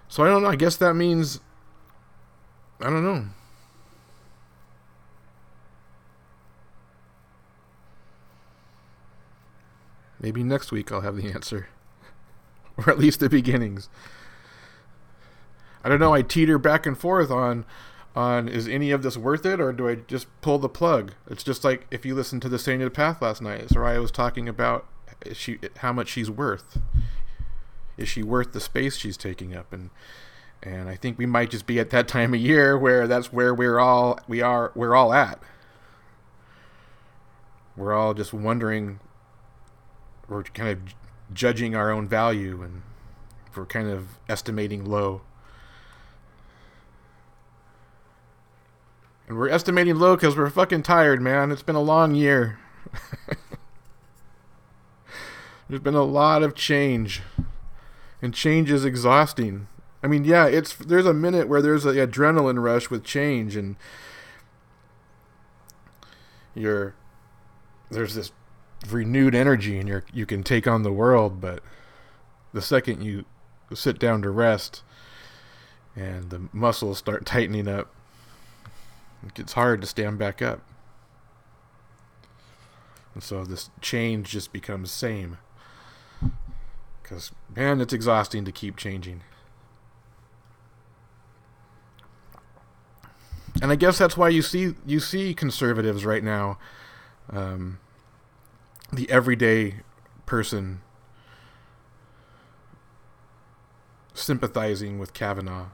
So 0.07 0.23
I 0.23 0.27
don't 0.27 0.43
know. 0.43 0.49
I 0.49 0.55
guess 0.57 0.75
that 0.77 0.93
means 0.93 1.39
I 2.81 2.89
don't 2.89 3.03
know. 3.03 3.25
Maybe 10.19 10.43
next 10.43 10.71
week 10.71 10.91
I'll 10.91 11.01
have 11.01 11.15
the 11.15 11.31
answer. 11.33 11.67
or 12.77 12.89
at 12.89 12.99
least 12.99 13.19
the 13.19 13.29
beginnings. 13.29 13.89
I 15.83 15.89
don't 15.89 15.99
know. 15.99 16.13
I 16.13 16.21
teeter 16.21 16.57
back 16.57 16.85
and 16.85 16.97
forth 16.97 17.31
on 17.31 17.65
on 18.15 18.49
is 18.49 18.67
any 18.67 18.91
of 18.91 19.03
this 19.03 19.15
worth 19.15 19.45
it 19.45 19.61
or 19.61 19.71
do 19.71 19.87
I 19.87 19.95
just 19.95 20.27
pull 20.41 20.59
the 20.59 20.69
plug? 20.69 21.13
It's 21.29 21.43
just 21.43 21.63
like 21.63 21.87
if 21.91 22.05
you 22.05 22.13
listen 22.13 22.39
to 22.41 22.49
the 22.49 22.59
Sainted 22.59 22.93
Path 22.93 23.21
last 23.21 23.41
night, 23.41 23.69
Soraya 23.69 24.01
was 24.01 24.11
talking 24.11 24.49
about 24.49 24.85
she 25.33 25.59
how 25.77 25.93
much 25.93 26.09
she's 26.09 26.29
worth 26.29 26.79
is 27.97 28.09
she 28.09 28.23
worth 28.23 28.53
the 28.53 28.59
space 28.59 28.97
she's 28.97 29.17
taking 29.17 29.55
up 29.55 29.71
and 29.71 29.89
and 30.63 30.89
I 30.89 30.95
think 30.95 31.17
we 31.17 31.25
might 31.25 31.49
just 31.49 31.65
be 31.65 31.79
at 31.79 31.89
that 31.89 32.07
time 32.07 32.33
of 32.33 32.39
year 32.39 32.77
where 32.77 33.07
that's 33.07 33.33
where 33.33 33.53
we're 33.53 33.79
all 33.79 34.19
we 34.27 34.41
are 34.41 34.71
we're 34.75 34.95
all 34.95 35.13
at. 35.13 35.39
We're 37.75 37.93
all 37.93 38.13
just 38.13 38.33
wondering 38.33 38.99
we're 40.27 40.43
kind 40.43 40.69
of 40.69 40.79
judging 41.33 41.75
our 41.75 41.91
own 41.91 42.07
value 42.07 42.61
and 42.61 42.83
we're 43.55 43.65
kind 43.65 43.89
of 43.89 44.19
estimating 44.29 44.85
low. 44.85 45.21
And 49.31 49.39
we're 49.39 49.47
estimating 49.47 49.95
low 49.95 50.17
because 50.17 50.35
we're 50.35 50.49
fucking 50.49 50.83
tired, 50.83 51.21
man. 51.21 51.53
It's 51.53 51.63
been 51.63 51.77
a 51.77 51.81
long 51.81 52.15
year. 52.15 52.59
There's 55.69 55.81
been 55.81 55.95
a 55.95 56.03
lot 56.03 56.43
of 56.43 56.53
change 56.53 57.21
and 58.21 58.33
change 58.33 58.69
is 58.69 58.83
exhausting. 58.83 59.69
I 60.03 60.07
mean, 60.07 60.25
yeah, 60.25 60.47
it's 60.47 60.75
there's 60.75 61.05
a 61.05 61.13
minute 61.13 61.47
where 61.47 61.61
there's 61.61 61.85
an 61.85 61.95
adrenaline 61.95 62.61
rush 62.61 62.89
with 62.89 63.05
change, 63.05 63.55
and 63.55 63.77
you're 66.53 66.93
there's 67.89 68.15
this 68.15 68.33
renewed 68.89 69.33
energy, 69.33 69.79
and 69.79 69.87
you 69.87 70.01
you 70.11 70.25
can 70.25 70.43
take 70.43 70.67
on 70.67 70.83
the 70.83 70.91
world. 70.91 71.39
But 71.39 71.63
the 72.51 72.61
second 72.61 73.01
you 73.01 73.23
sit 73.73 73.97
down 73.97 74.23
to 74.23 74.29
rest, 74.29 74.83
and 75.95 76.31
the 76.31 76.49
muscles 76.51 76.97
start 76.97 77.25
tightening 77.25 77.69
up, 77.69 77.95
it 79.25 79.33
gets 79.33 79.53
hard 79.53 79.81
to 79.81 79.87
stand 79.87 80.17
back 80.17 80.41
up. 80.41 80.61
And 83.13 83.23
so 83.23 83.43
this 83.43 83.69
change 83.81 84.29
just 84.29 84.53
becomes 84.53 84.91
same 84.91 85.37
Because, 87.01 87.31
man, 87.53 87.81
it's 87.81 87.93
exhausting 87.93 88.45
to 88.45 88.51
keep 88.51 88.77
changing. 88.77 89.21
And 93.61 93.71
I 93.71 93.75
guess 93.75 93.97
that's 93.97 94.15
why 94.17 94.29
you 94.29 94.41
see 94.41 94.75
you 94.85 94.99
see 94.99 95.33
conservatives 95.33 96.05
right 96.05 96.23
now, 96.23 96.57
um, 97.29 97.79
the 98.91 99.09
everyday 99.11 99.81
person 100.25 100.81
sympathizing 104.13 104.97
with 104.97 105.13
Kavanaugh 105.13 105.67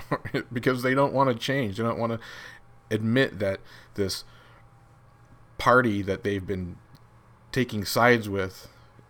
because 0.52 0.82
they 0.82 0.94
don't 0.94 1.12
want 1.12 1.30
to 1.30 1.34
change. 1.34 1.76
They 1.76 1.82
don't 1.82 1.98
want 1.98 2.12
to 2.12 2.20
admit 2.90 3.38
that 3.38 3.60
this 3.94 4.24
party 5.58 6.02
that 6.02 6.22
they've 6.22 6.46
been 6.46 6.76
taking 7.52 7.84
sides 7.84 8.28
with 8.28 8.68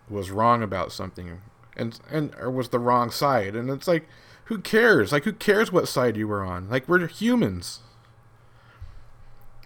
was 0.08 0.30
wrong 0.30 0.62
about 0.62 0.90
something 0.90 1.42
and 1.76 2.00
and 2.10 2.34
or 2.40 2.50
was 2.50 2.70
the 2.70 2.78
wrong 2.78 3.10
side 3.10 3.54
and 3.54 3.70
it's 3.70 3.86
like 3.86 4.08
who 4.44 4.58
cares? 4.58 5.12
Like 5.12 5.24
who 5.24 5.32
cares 5.34 5.70
what 5.70 5.88
side 5.88 6.16
you 6.16 6.26
were 6.26 6.42
on? 6.42 6.70
Like 6.70 6.88
we're 6.88 7.06
humans. 7.06 7.80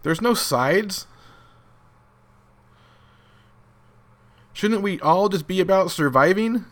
There's 0.03 0.21
no 0.21 0.35
sides. 0.35 1.07
Shouldn't 4.53 4.83
we 4.83 4.99
all 5.01 5.29
just 5.29 5.47
be 5.47 5.61
about 5.61 5.93
surviving 5.93 6.65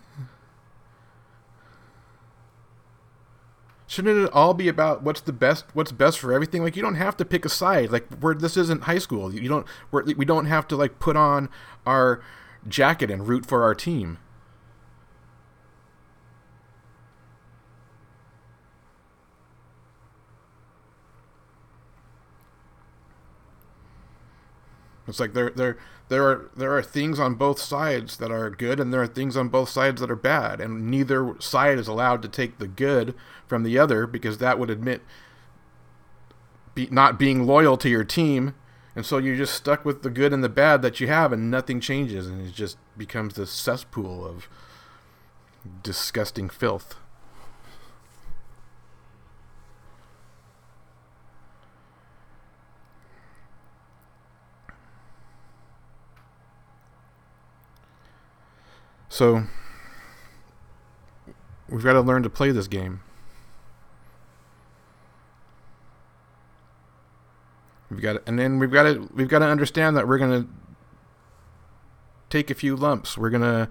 shouldn't 3.91 4.25
it 4.25 4.33
all 4.33 4.55
be 4.55 4.69
about 4.69 5.03
what's 5.03 5.21
the 5.21 5.33
best 5.33 5.65
what's 5.75 5.91
best 5.91 6.21
for 6.21 6.33
everything? 6.33 6.63
Like 6.63 6.77
you 6.77 6.83
don't 6.83 6.95
have 6.95 7.17
to 7.17 7.25
pick 7.25 7.45
a 7.45 7.49
side. 7.49 7.91
Like 7.91 8.07
we're 8.21 8.35
this 8.35 8.57
isn't 8.57 8.85
high 8.85 8.99
school. 8.99 9.35
You 9.35 9.49
don't 9.49 9.67
we're, 9.91 10.05
we 10.15 10.25
don't 10.25 10.47
have 10.47 10.69
to 10.69 10.77
like 10.77 11.01
put 11.01 11.17
on 11.17 11.49
our 11.85 12.23
jacket 12.69 13.11
and 13.11 13.27
root 13.27 13.45
for 13.45 13.65
our 13.65 13.75
team. 13.75 14.19
It's 25.09 25.19
like 25.19 25.33
there 25.33 25.51
there 25.51 25.79
there 26.11 26.29
are 26.29 26.51
there 26.57 26.77
are 26.77 26.83
things 26.83 27.21
on 27.21 27.37
both 27.37 27.61
sides 27.61 28.17
that 28.17 28.33
are 28.33 28.51
good 28.51 28.81
and 28.81 28.93
there 28.93 29.01
are 29.01 29.07
things 29.07 29.37
on 29.37 29.49
both 29.49 29.69
sides 29.69 30.01
that 30.01 30.11
are 30.11 30.17
bad. 30.17 30.61
And 30.61 30.91
neither 30.91 31.37
side 31.39 31.79
is 31.79 31.87
allowed 31.87 32.21
to 32.23 32.29
take 32.29 32.59
the 32.59 32.67
good 32.67 33.15
from 33.47 33.63
the 33.63 33.79
other 33.79 34.09
because 34.09 34.39
that 34.39 34.59
would 34.59 34.71
admit 34.71 35.03
be, 36.75 36.89
not 36.91 37.17
being 37.17 37.47
loyal 37.47 37.77
to 37.77 37.89
your 37.89 38.03
team. 38.03 38.57
And 38.97 39.07
so 39.07 39.19
you're 39.19 39.37
just 39.37 39.55
stuck 39.55 39.85
with 39.85 40.03
the 40.03 40.11
good 40.11 40.33
and 40.33 40.43
the 40.43 40.49
bad 40.49 40.83
that 40.83 40.99
you 40.99 41.07
have 41.07 41.33
and 41.33 41.49
nothing 41.49 41.81
changes. 41.81 42.27
And 42.27 42.45
it 42.45 42.55
just 42.55 42.77
becomes 42.99 43.37
this 43.37 43.53
cesspool 43.53 44.27
of 44.27 44.49
disgusting 45.85 46.49
filth. 46.49 46.97
So 59.11 59.43
we've 61.69 61.85
got 61.85 61.93
to 61.93 62.01
learn 62.01 62.23
to 62.23 62.31
play 62.31 62.53
this 62.53 62.69
game. 62.69 63.03
We've 67.91 68.01
got 68.01 68.13
to, 68.15 68.23
and 68.27 68.39
then 68.39 68.59
we've 68.61 68.71
got 68.71 68.85
to 68.85 69.11
we've 69.13 69.29
got 69.29 69.41
to 69.41 69.47
understand 69.47 69.97
that 69.97 70.07
we're 70.07 70.19
going 70.19 70.45
to 70.45 70.49
take 72.31 72.51
a 72.51 72.55
few 72.55 72.77
lumps. 72.77 73.19
We're 73.19 73.31
going 73.31 73.43
to 73.43 73.69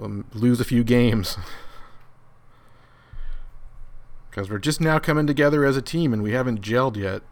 um, 0.00 0.24
lose 0.32 0.60
a 0.60 0.64
few 0.64 0.82
games. 0.82 1.36
Because 4.30 4.50
we're 4.50 4.58
just 4.58 4.80
now 4.80 4.98
coming 4.98 5.28
together 5.28 5.64
as 5.64 5.76
a 5.76 5.80
team 5.80 6.12
and 6.12 6.20
we 6.20 6.32
haven't 6.32 6.60
gelled 6.60 6.96
yet. 6.96 7.22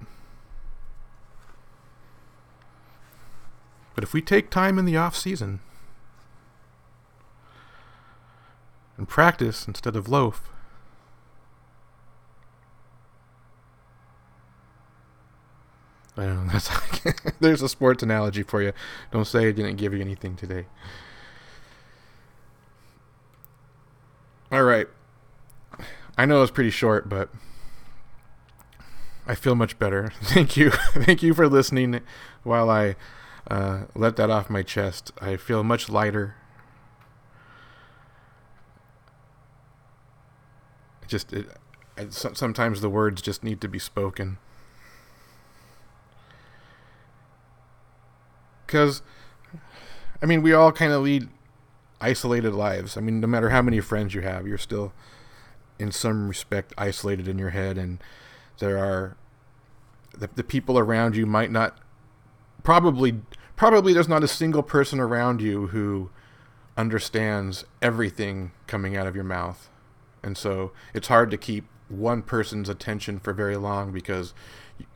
But 3.97 4.05
if 4.05 4.13
we 4.13 4.23
take 4.23 4.51
time 4.51 4.79
in 4.79 4.85
the 4.85 4.97
off 4.97 5.17
season, 5.17 5.59
and 9.03 9.09
practice 9.09 9.67
instead 9.67 9.97
of 9.97 10.09
loaf. 10.09 10.49
I 16.17 16.27
know. 16.27 16.45
That's 16.53 16.71
there's 17.41 17.63
a 17.63 17.69
sports 17.69 18.05
analogy 18.05 18.45
for 18.45 18.63
you. 18.63 18.73
Don't 19.11 19.25
say 19.25 19.49
I 19.49 19.51
didn't 19.51 19.75
give 19.75 19.93
you 19.93 20.01
anything 20.01 20.37
today. 20.37 20.67
All 24.53 24.63
right. 24.63 24.87
I 26.17 26.25
know 26.25 26.41
it's 26.43 26.53
pretty 26.53 26.71
short, 26.71 27.09
but 27.09 27.29
I 29.27 29.35
feel 29.35 29.57
much 29.57 29.81
better. 29.81 30.13
Thank 30.23 30.57
you. 30.57 30.71
Thank 30.93 31.25
you 31.25 31.35
for 31.35 31.49
listening 31.49 32.03
while 32.45 32.71
I 32.71 32.95
uh, 33.51 33.87
let 33.97 34.15
that 34.15 34.31
off 34.31 34.49
my 34.49 34.63
chest. 34.63 35.11
I 35.21 35.37
feel 35.37 35.65
much 35.65 35.89
lighter. 35.89 36.37
Just 41.13 41.33
it, 41.33 41.47
uh, 41.49 42.03
it, 42.03 42.13
sometimes 42.13 42.81
the 42.81 42.89
words 42.89 43.23
just 43.23 43.45
need 43.45 43.61
to 43.61 43.69
be 43.69 43.79
spoken. 43.79 44.39
Because 48.67 49.03
i 50.23 50.27
mean 50.27 50.41
we 50.41 50.55
all 50.55 50.73
kind 50.73 50.93
of 50.93 51.03
lead 51.03 51.29
isolated 52.01 52.53
lives. 52.55 52.97
I 52.97 53.01
mean 53.01 53.21
no 53.21 53.29
matter 53.29 53.51
how 53.51 53.63
many 53.63 53.79
friends 53.81 54.15
you 54.15 54.23
have 54.23 54.47
you're 54.47 54.59
still 54.59 54.93
in 55.79 55.93
some 55.93 56.29
respect 56.29 56.73
isolated 56.79 57.29
in 57.29 57.39
your 57.39 57.51
head 57.51 57.77
and 57.77 58.03
there 58.59 58.79
are 58.79 59.17
the, 60.17 60.29
the 60.35 60.45
people 60.45 60.79
around 60.79 61.15
you 61.15 61.27
might 61.27 61.51
not 61.51 61.79
probably 62.63 63.21
probably 63.57 63.93
there's 63.93 64.09
not 64.09 64.25
a 64.25 64.29
single 64.29 64.63
person 64.63 64.99
around 64.99 65.43
you 65.43 65.69
who 65.69 66.11
understands 66.77 67.65
everything 67.83 68.53
coming 68.67 68.97
out 68.97 69.07
of 69.07 69.15
your 69.15 69.25
mouth 69.25 69.69
and 70.23 70.37
so 70.37 70.73
it's 70.95 71.09
hard 71.09 71.31
to 71.31 71.37
keep 71.37 71.67
one 71.89 72.23
person's 72.23 72.69
attention 72.69 73.19
for 73.19 73.33
very 73.33 73.57
long 73.57 73.93
because 73.93 74.33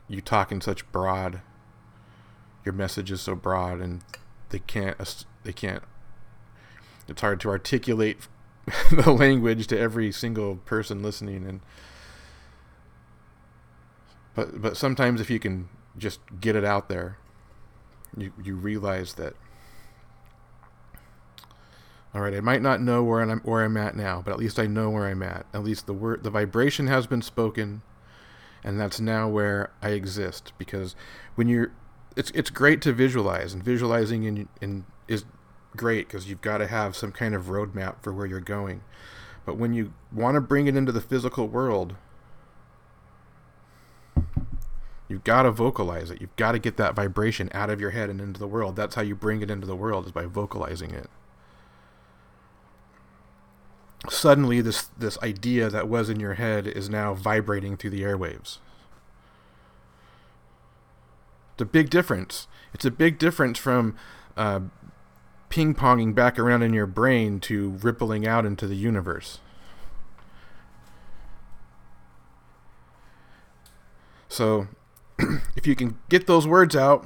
you, 0.07 0.21
talk 0.21 0.51
in 0.51 0.61
such 0.61 0.89
broad 0.91 1.41
your 2.65 2.73
message 2.73 3.11
is 3.11 3.21
so 3.21 3.35
broad 3.35 3.79
and 3.79 4.01
they 4.49 4.59
can't 4.59 5.25
they 5.43 5.53
can't 5.53 5.83
it's 7.07 7.21
hard 7.21 7.39
to 7.39 7.49
articulate 7.49 8.27
the 8.91 9.11
language 9.11 9.67
to 9.67 9.77
every 9.77 10.11
single 10.11 10.57
person 10.57 11.03
listening 11.03 11.45
and 11.45 11.61
but 14.33 14.61
but 14.61 14.75
sometimes 14.75 15.21
if 15.21 15.29
you 15.29 15.39
can 15.39 15.69
just 15.97 16.19
get 16.41 16.55
it 16.55 16.65
out 16.65 16.89
there 16.89 17.17
you 18.17 18.31
you 18.43 18.55
realize 18.55 19.13
that 19.13 19.35
all 22.17 22.23
right, 22.23 22.33
I 22.33 22.41
might 22.41 22.63
not 22.63 22.81
know 22.81 23.03
where 23.03 23.21
I'm 23.21 23.39
where 23.41 23.63
I'm 23.63 23.77
at 23.77 23.95
now, 23.95 24.23
but 24.25 24.31
at 24.31 24.39
least 24.39 24.57
I 24.57 24.65
know 24.65 24.89
where 24.89 25.05
I'm 25.05 25.21
at. 25.21 25.45
At 25.53 25.63
least 25.63 25.85
the 25.85 25.93
word, 25.93 26.23
the 26.23 26.31
vibration 26.31 26.87
has 26.87 27.05
been 27.05 27.21
spoken, 27.21 27.83
and 28.63 28.79
that's 28.79 28.99
now 28.99 29.29
where 29.29 29.69
I 29.83 29.89
exist. 29.89 30.51
Because 30.57 30.95
when 31.35 31.47
you're, 31.47 31.71
it's 32.15 32.31
it's 32.31 32.49
great 32.49 32.81
to 32.81 32.91
visualize, 32.91 33.53
and 33.53 33.63
visualizing 33.63 34.23
in, 34.23 34.49
in 34.59 34.85
is 35.07 35.25
great 35.75 36.07
because 36.07 36.27
you've 36.27 36.41
got 36.41 36.57
to 36.57 36.65
have 36.65 36.95
some 36.95 37.11
kind 37.11 37.35
of 37.35 37.45
roadmap 37.45 38.01
for 38.01 38.11
where 38.11 38.25
you're 38.25 38.39
going. 38.39 38.81
But 39.45 39.57
when 39.57 39.75
you 39.75 39.93
want 40.11 40.33
to 40.33 40.41
bring 40.41 40.65
it 40.65 40.75
into 40.75 40.91
the 40.91 41.01
physical 41.01 41.47
world, 41.47 41.97
you've 45.07 45.23
got 45.23 45.43
to 45.43 45.51
vocalize 45.51 46.09
it. 46.09 46.19
You've 46.19 46.35
got 46.35 46.53
to 46.53 46.59
get 46.59 46.77
that 46.77 46.95
vibration 46.95 47.51
out 47.53 47.69
of 47.69 47.79
your 47.79 47.91
head 47.91 48.09
and 48.09 48.19
into 48.19 48.39
the 48.39 48.47
world. 48.47 48.75
That's 48.75 48.95
how 48.95 49.03
you 49.03 49.13
bring 49.13 49.43
it 49.43 49.51
into 49.51 49.67
the 49.67 49.75
world 49.75 50.07
is 50.07 50.11
by 50.11 50.25
vocalizing 50.25 50.95
it 50.95 51.11
suddenly 54.09 54.61
this 54.61 54.89
this 54.97 55.17
idea 55.21 55.69
that 55.69 55.87
was 55.87 56.09
in 56.09 56.19
your 56.19 56.35
head 56.35 56.67
is 56.67 56.89
now 56.89 57.13
vibrating 57.13 57.77
through 57.77 57.89
the 57.91 58.01
airwaves. 58.01 58.59
It's 61.53 61.61
a 61.61 61.65
big 61.65 61.89
difference. 61.89 62.47
It's 62.73 62.85
a 62.85 62.91
big 62.91 63.17
difference 63.17 63.57
from 63.57 63.95
uh, 64.35 64.59
ping 65.49 65.73
ponging 65.73 66.13
back 66.13 66.37
around 66.37 66.61
in 66.61 66.73
your 66.73 66.85
brain 66.85 67.39
to 67.41 67.71
rippling 67.81 68.27
out 68.27 68.45
into 68.45 68.67
the 68.67 68.75
universe. 68.75 69.39
So, 74.29 74.67
if 75.55 75.65
you 75.65 75.75
can 75.75 75.97
get 76.09 76.27
those 76.27 76.45
words 76.45 76.75
out, 76.75 77.05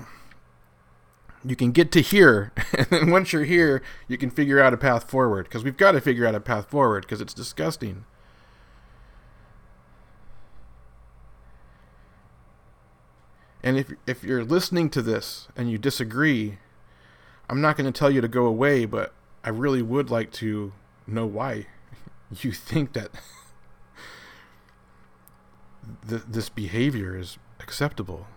you 1.45 1.55
can 1.55 1.71
get 1.71 1.91
to 1.91 2.01
here 2.01 2.51
and 2.77 2.87
then 2.87 3.11
once 3.11 3.33
you're 3.33 3.45
here 3.45 3.81
you 4.07 4.17
can 4.17 4.29
figure 4.29 4.59
out 4.59 4.73
a 4.73 4.77
path 4.77 5.09
forward 5.09 5.45
because 5.45 5.63
we've 5.63 5.77
got 5.77 5.93
to 5.93 6.01
figure 6.01 6.25
out 6.25 6.35
a 6.35 6.39
path 6.39 6.69
forward 6.69 7.03
because 7.03 7.21
it's 7.21 7.33
disgusting 7.33 8.05
and 13.63 13.77
if 13.77 13.91
if 14.05 14.23
you're 14.23 14.43
listening 14.43 14.89
to 14.89 15.01
this 15.01 15.47
and 15.55 15.71
you 15.71 15.77
disagree 15.77 16.57
i'm 17.49 17.61
not 17.61 17.75
going 17.75 17.91
to 17.91 17.97
tell 17.97 18.11
you 18.11 18.21
to 18.21 18.27
go 18.27 18.45
away 18.45 18.85
but 18.85 19.13
i 19.43 19.49
really 19.49 19.81
would 19.81 20.09
like 20.09 20.31
to 20.31 20.73
know 21.07 21.25
why 21.25 21.65
you 22.41 22.51
think 22.51 22.93
that 22.93 23.11
th- 26.07 26.23
this 26.27 26.49
behavior 26.49 27.17
is 27.17 27.37
acceptable. 27.59 28.27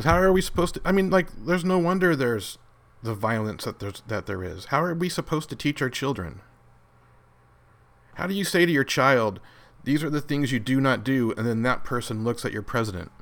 Because 0.00 0.12
how 0.12 0.18
are 0.18 0.32
we 0.32 0.40
supposed 0.40 0.76
to? 0.76 0.80
I 0.82 0.92
mean, 0.92 1.10
like, 1.10 1.28
there's 1.44 1.62
no 1.62 1.76
wonder 1.76 2.16
there's 2.16 2.56
the 3.02 3.12
violence 3.12 3.64
that 3.64 3.80
there's 3.80 4.02
that 4.06 4.24
there 4.24 4.42
is. 4.42 4.66
How 4.66 4.82
are 4.82 4.94
we 4.94 5.10
supposed 5.10 5.50
to 5.50 5.56
teach 5.56 5.82
our 5.82 5.90
children? 5.90 6.40
How 8.14 8.26
do 8.26 8.32
you 8.32 8.44
say 8.44 8.64
to 8.64 8.72
your 8.72 8.82
child, 8.82 9.40
"These 9.84 10.02
are 10.02 10.08
the 10.08 10.22
things 10.22 10.52
you 10.52 10.58
do 10.58 10.80
not 10.80 11.04
do," 11.04 11.34
and 11.36 11.46
then 11.46 11.60
that 11.64 11.84
person 11.84 12.24
looks 12.24 12.46
at 12.46 12.52
your 12.52 12.62
president, 12.62 13.12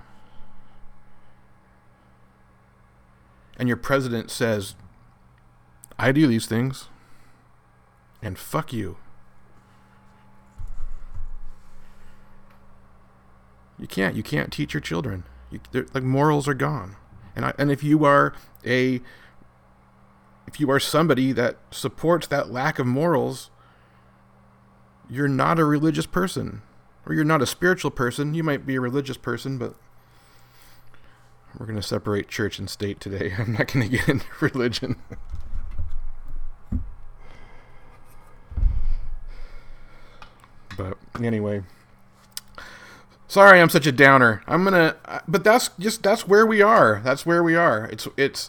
and 3.56 3.66
your 3.66 3.76
president 3.76 4.30
says, 4.30 4.76
"I 5.98 6.12
do 6.12 6.28
these 6.28 6.46
things," 6.46 6.88
and 8.22 8.38
fuck 8.38 8.72
you. 8.72 8.98
You 13.76 13.88
can't. 13.88 14.14
You 14.14 14.22
can't 14.22 14.52
teach 14.52 14.74
your 14.74 14.80
children. 14.80 15.24
You, 15.50 15.60
like 15.72 16.02
morals 16.02 16.46
are 16.46 16.54
gone, 16.54 16.96
and 17.34 17.44
I, 17.44 17.54
and 17.58 17.70
if 17.70 17.82
you 17.82 18.04
are 18.04 18.34
a 18.64 19.00
if 20.46 20.60
you 20.60 20.70
are 20.70 20.80
somebody 20.80 21.32
that 21.32 21.56
supports 21.70 22.26
that 22.28 22.50
lack 22.50 22.78
of 22.78 22.86
morals, 22.86 23.50
you're 25.08 25.28
not 25.28 25.58
a 25.58 25.64
religious 25.64 26.06
person, 26.06 26.62
or 27.06 27.14
you're 27.14 27.24
not 27.24 27.42
a 27.42 27.46
spiritual 27.46 27.90
person. 27.90 28.34
You 28.34 28.42
might 28.42 28.66
be 28.66 28.76
a 28.76 28.80
religious 28.80 29.16
person, 29.16 29.58
but 29.58 29.74
we're 31.58 31.66
going 31.66 31.76
to 31.76 31.86
separate 31.86 32.28
church 32.28 32.58
and 32.58 32.68
state 32.68 33.00
today. 33.00 33.34
I'm 33.38 33.52
not 33.52 33.72
going 33.72 33.88
to 33.88 33.96
get 33.96 34.08
into 34.08 34.26
religion. 34.40 34.96
but 40.78 40.96
anyway. 41.22 41.62
Sorry, 43.28 43.60
I'm 43.60 43.68
such 43.68 43.86
a 43.86 43.92
downer. 43.92 44.42
I'm 44.46 44.64
gonna, 44.64 44.96
but 45.28 45.44
that's 45.44 45.68
just 45.78 46.02
that's 46.02 46.26
where 46.26 46.46
we 46.46 46.62
are. 46.62 47.02
That's 47.04 47.26
where 47.26 47.42
we 47.42 47.54
are. 47.54 47.84
It's 47.92 48.08
it's 48.16 48.48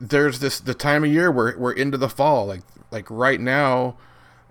there's 0.00 0.40
this 0.40 0.58
the 0.58 0.74
time 0.74 1.04
of 1.04 1.12
year 1.12 1.30
where 1.30 1.56
we're 1.56 1.72
into 1.72 1.96
the 1.96 2.08
fall. 2.08 2.46
Like 2.46 2.62
like 2.90 3.08
right 3.08 3.40
now 3.40 3.96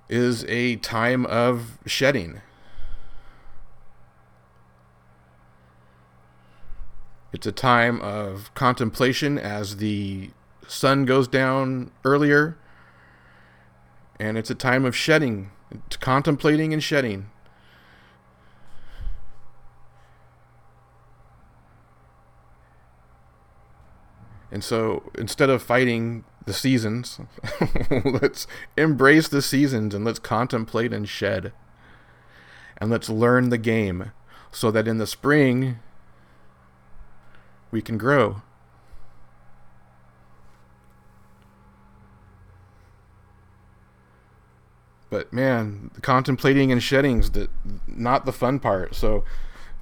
is 0.08 0.45
a 0.45 0.77
time 0.77 1.25
of 1.25 1.77
shedding. 1.86 2.41
It's 7.34 7.45
a 7.45 7.51
time 7.51 7.99
of 7.99 8.49
contemplation 8.53 9.38
as 9.38 9.75
the 9.75 10.29
sun 10.67 11.03
goes 11.03 11.27
down 11.27 11.91
earlier, 12.05 12.58
and 14.17 14.37
it's 14.37 14.50
a 14.50 14.56
time 14.56 14.85
of 14.85 14.96
shedding, 14.96 15.52
contemplating 16.00 16.71
and 16.71 16.81
shedding. 16.81 17.29
And 24.56 24.63
so 24.63 25.12
instead 25.17 25.49
of 25.49 25.62
fighting 25.62 26.23
the 26.45 26.53
seasons, 26.53 27.19
let's 28.06 28.47
embrace 28.77 29.27
the 29.27 29.41
seasons 29.41 29.93
and 29.93 30.06
let's 30.06 30.17
contemplate 30.17 30.93
and 30.93 31.10
shed. 31.10 31.51
And 32.77 32.89
let's 32.89 33.10
learn 33.10 33.49
the 33.49 33.58
game 33.58 34.13
so 34.53 34.71
that 34.71 34.87
in 34.87 34.97
the 34.97 35.08
spring 35.08 35.79
we 37.69 37.81
can 37.81 37.97
grow. 37.97 38.43
But 45.10 45.33
man, 45.33 45.91
contemplating 46.01 46.71
and 46.71 46.81
shedding's 46.81 47.31
the 47.31 47.49
not 47.85 48.25
the 48.25 48.31
fun 48.31 48.62
part. 48.62 48.95
So 48.95 49.25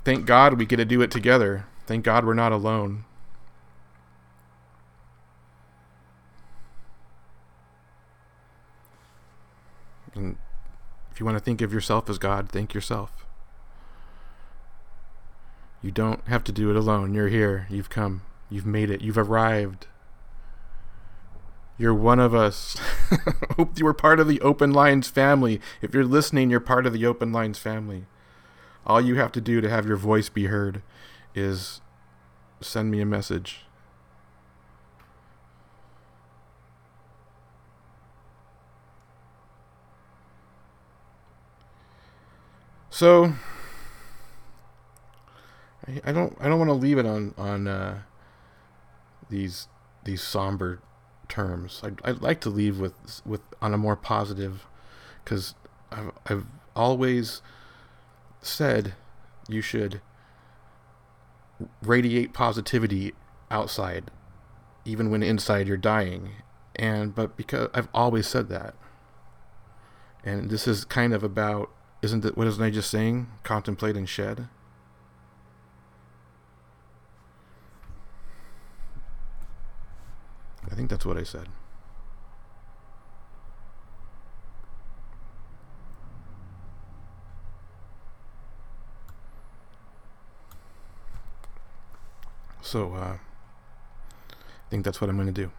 thank 0.03 0.25
God 0.25 0.57
we 0.57 0.65
get 0.65 0.77
to 0.77 0.85
do 0.85 1.03
it 1.03 1.11
together. 1.11 1.67
Thank 1.85 2.03
God 2.03 2.25
we're 2.25 2.33
not 2.33 2.51
alone. 2.51 3.05
And 10.15 10.37
if 11.11 11.19
you 11.19 11.25
want 11.25 11.37
to 11.37 11.43
think 11.43 11.61
of 11.61 11.73
yourself 11.73 12.09
as 12.09 12.17
God, 12.17 12.49
think 12.49 12.73
yourself. 12.73 13.25
You 15.81 15.91
don't 15.91 16.25
have 16.27 16.43
to 16.45 16.51
do 16.51 16.69
it 16.69 16.75
alone. 16.75 17.13
You're 17.13 17.27
here. 17.27 17.67
You've 17.69 17.89
come. 17.89 18.21
You've 18.49 18.65
made 18.65 18.89
it. 18.89 19.01
You've 19.01 19.17
arrived. 19.17 19.87
You're 21.77 21.93
one 21.93 22.19
of 22.19 22.33
us. 22.33 22.77
Hope 23.57 23.77
you 23.77 23.85
were 23.85 23.93
part 23.93 24.19
of 24.19 24.27
the 24.27 24.39
Open 24.41 24.71
Lines 24.71 25.09
family. 25.09 25.59
If 25.81 25.93
you're 25.93 26.05
listening, 26.05 26.49
you're 26.49 26.59
part 26.59 26.85
of 26.85 26.93
the 26.93 27.05
Open 27.05 27.31
Lines 27.31 27.59
family. 27.59 28.05
All 28.85 29.01
you 29.01 29.15
have 29.15 29.31
to 29.33 29.41
do 29.41 29.59
to 29.59 29.69
have 29.69 29.85
your 29.85 29.97
voice 29.97 30.29
be 30.29 30.45
heard 30.45 30.81
is 31.35 31.81
send 32.61 32.91
me 32.91 33.01
a 33.01 33.05
message. 33.05 33.65
So 42.93 43.33
I, 45.87 45.99
I 46.05 46.11
don't 46.11 46.37
I 46.39 46.47
don't 46.47 46.59
want 46.59 46.69
to 46.69 46.75
leave 46.75 46.99
it 46.99 47.07
on 47.07 47.33
on 47.39 47.67
uh, 47.67 48.01
these 49.31 49.67
these 50.03 50.21
somber 50.21 50.79
terms. 51.27 51.81
I'd, 51.83 51.99
I'd 52.03 52.21
like 52.21 52.39
to 52.41 52.51
leave 52.51 52.79
with 52.79 52.93
with 53.25 53.41
on 53.63 53.73
a 53.73 53.79
more 53.79 53.95
positive, 53.95 54.67
because 55.23 55.55
I've 55.91 56.11
I've 56.27 56.45
always 56.75 57.41
said 58.43 58.93
you 59.49 59.61
should 59.61 59.99
radiate 61.81 62.31
positivity 62.31 63.13
outside, 63.49 64.11
even 64.85 65.09
when 65.09 65.23
inside 65.23 65.67
you're 65.67 65.77
dying. 65.77 66.29
And 66.75 67.15
but 67.15 67.35
because 67.37 67.69
I've 67.73 67.89
always 67.91 68.27
said 68.27 68.49
that, 68.49 68.75
and 70.23 70.51
this 70.51 70.67
is 70.67 70.85
kind 70.85 71.11
of 71.11 71.23
about 71.23 71.71
isn't 72.03 72.25
it? 72.25 72.37
What 72.37 72.47
isn't 72.47 72.61
I 72.61 72.69
just 72.69 72.91
saying? 72.91 73.27
Contemplate 73.43 73.95
and 73.95 74.09
shed. 74.09 74.49
I 80.69 80.75
think 80.75 80.89
that's 80.89 81.05
what 81.05 81.17
I 81.17 81.23
said. 81.23 81.47
So, 92.61 92.93
uh, 92.95 93.15
I 93.15 94.69
think 94.69 94.83
that's 94.83 94.99
what 94.99 95.09
I'm 95.09 95.15
going 95.15 95.33
to 95.33 95.41
do. 95.43 95.51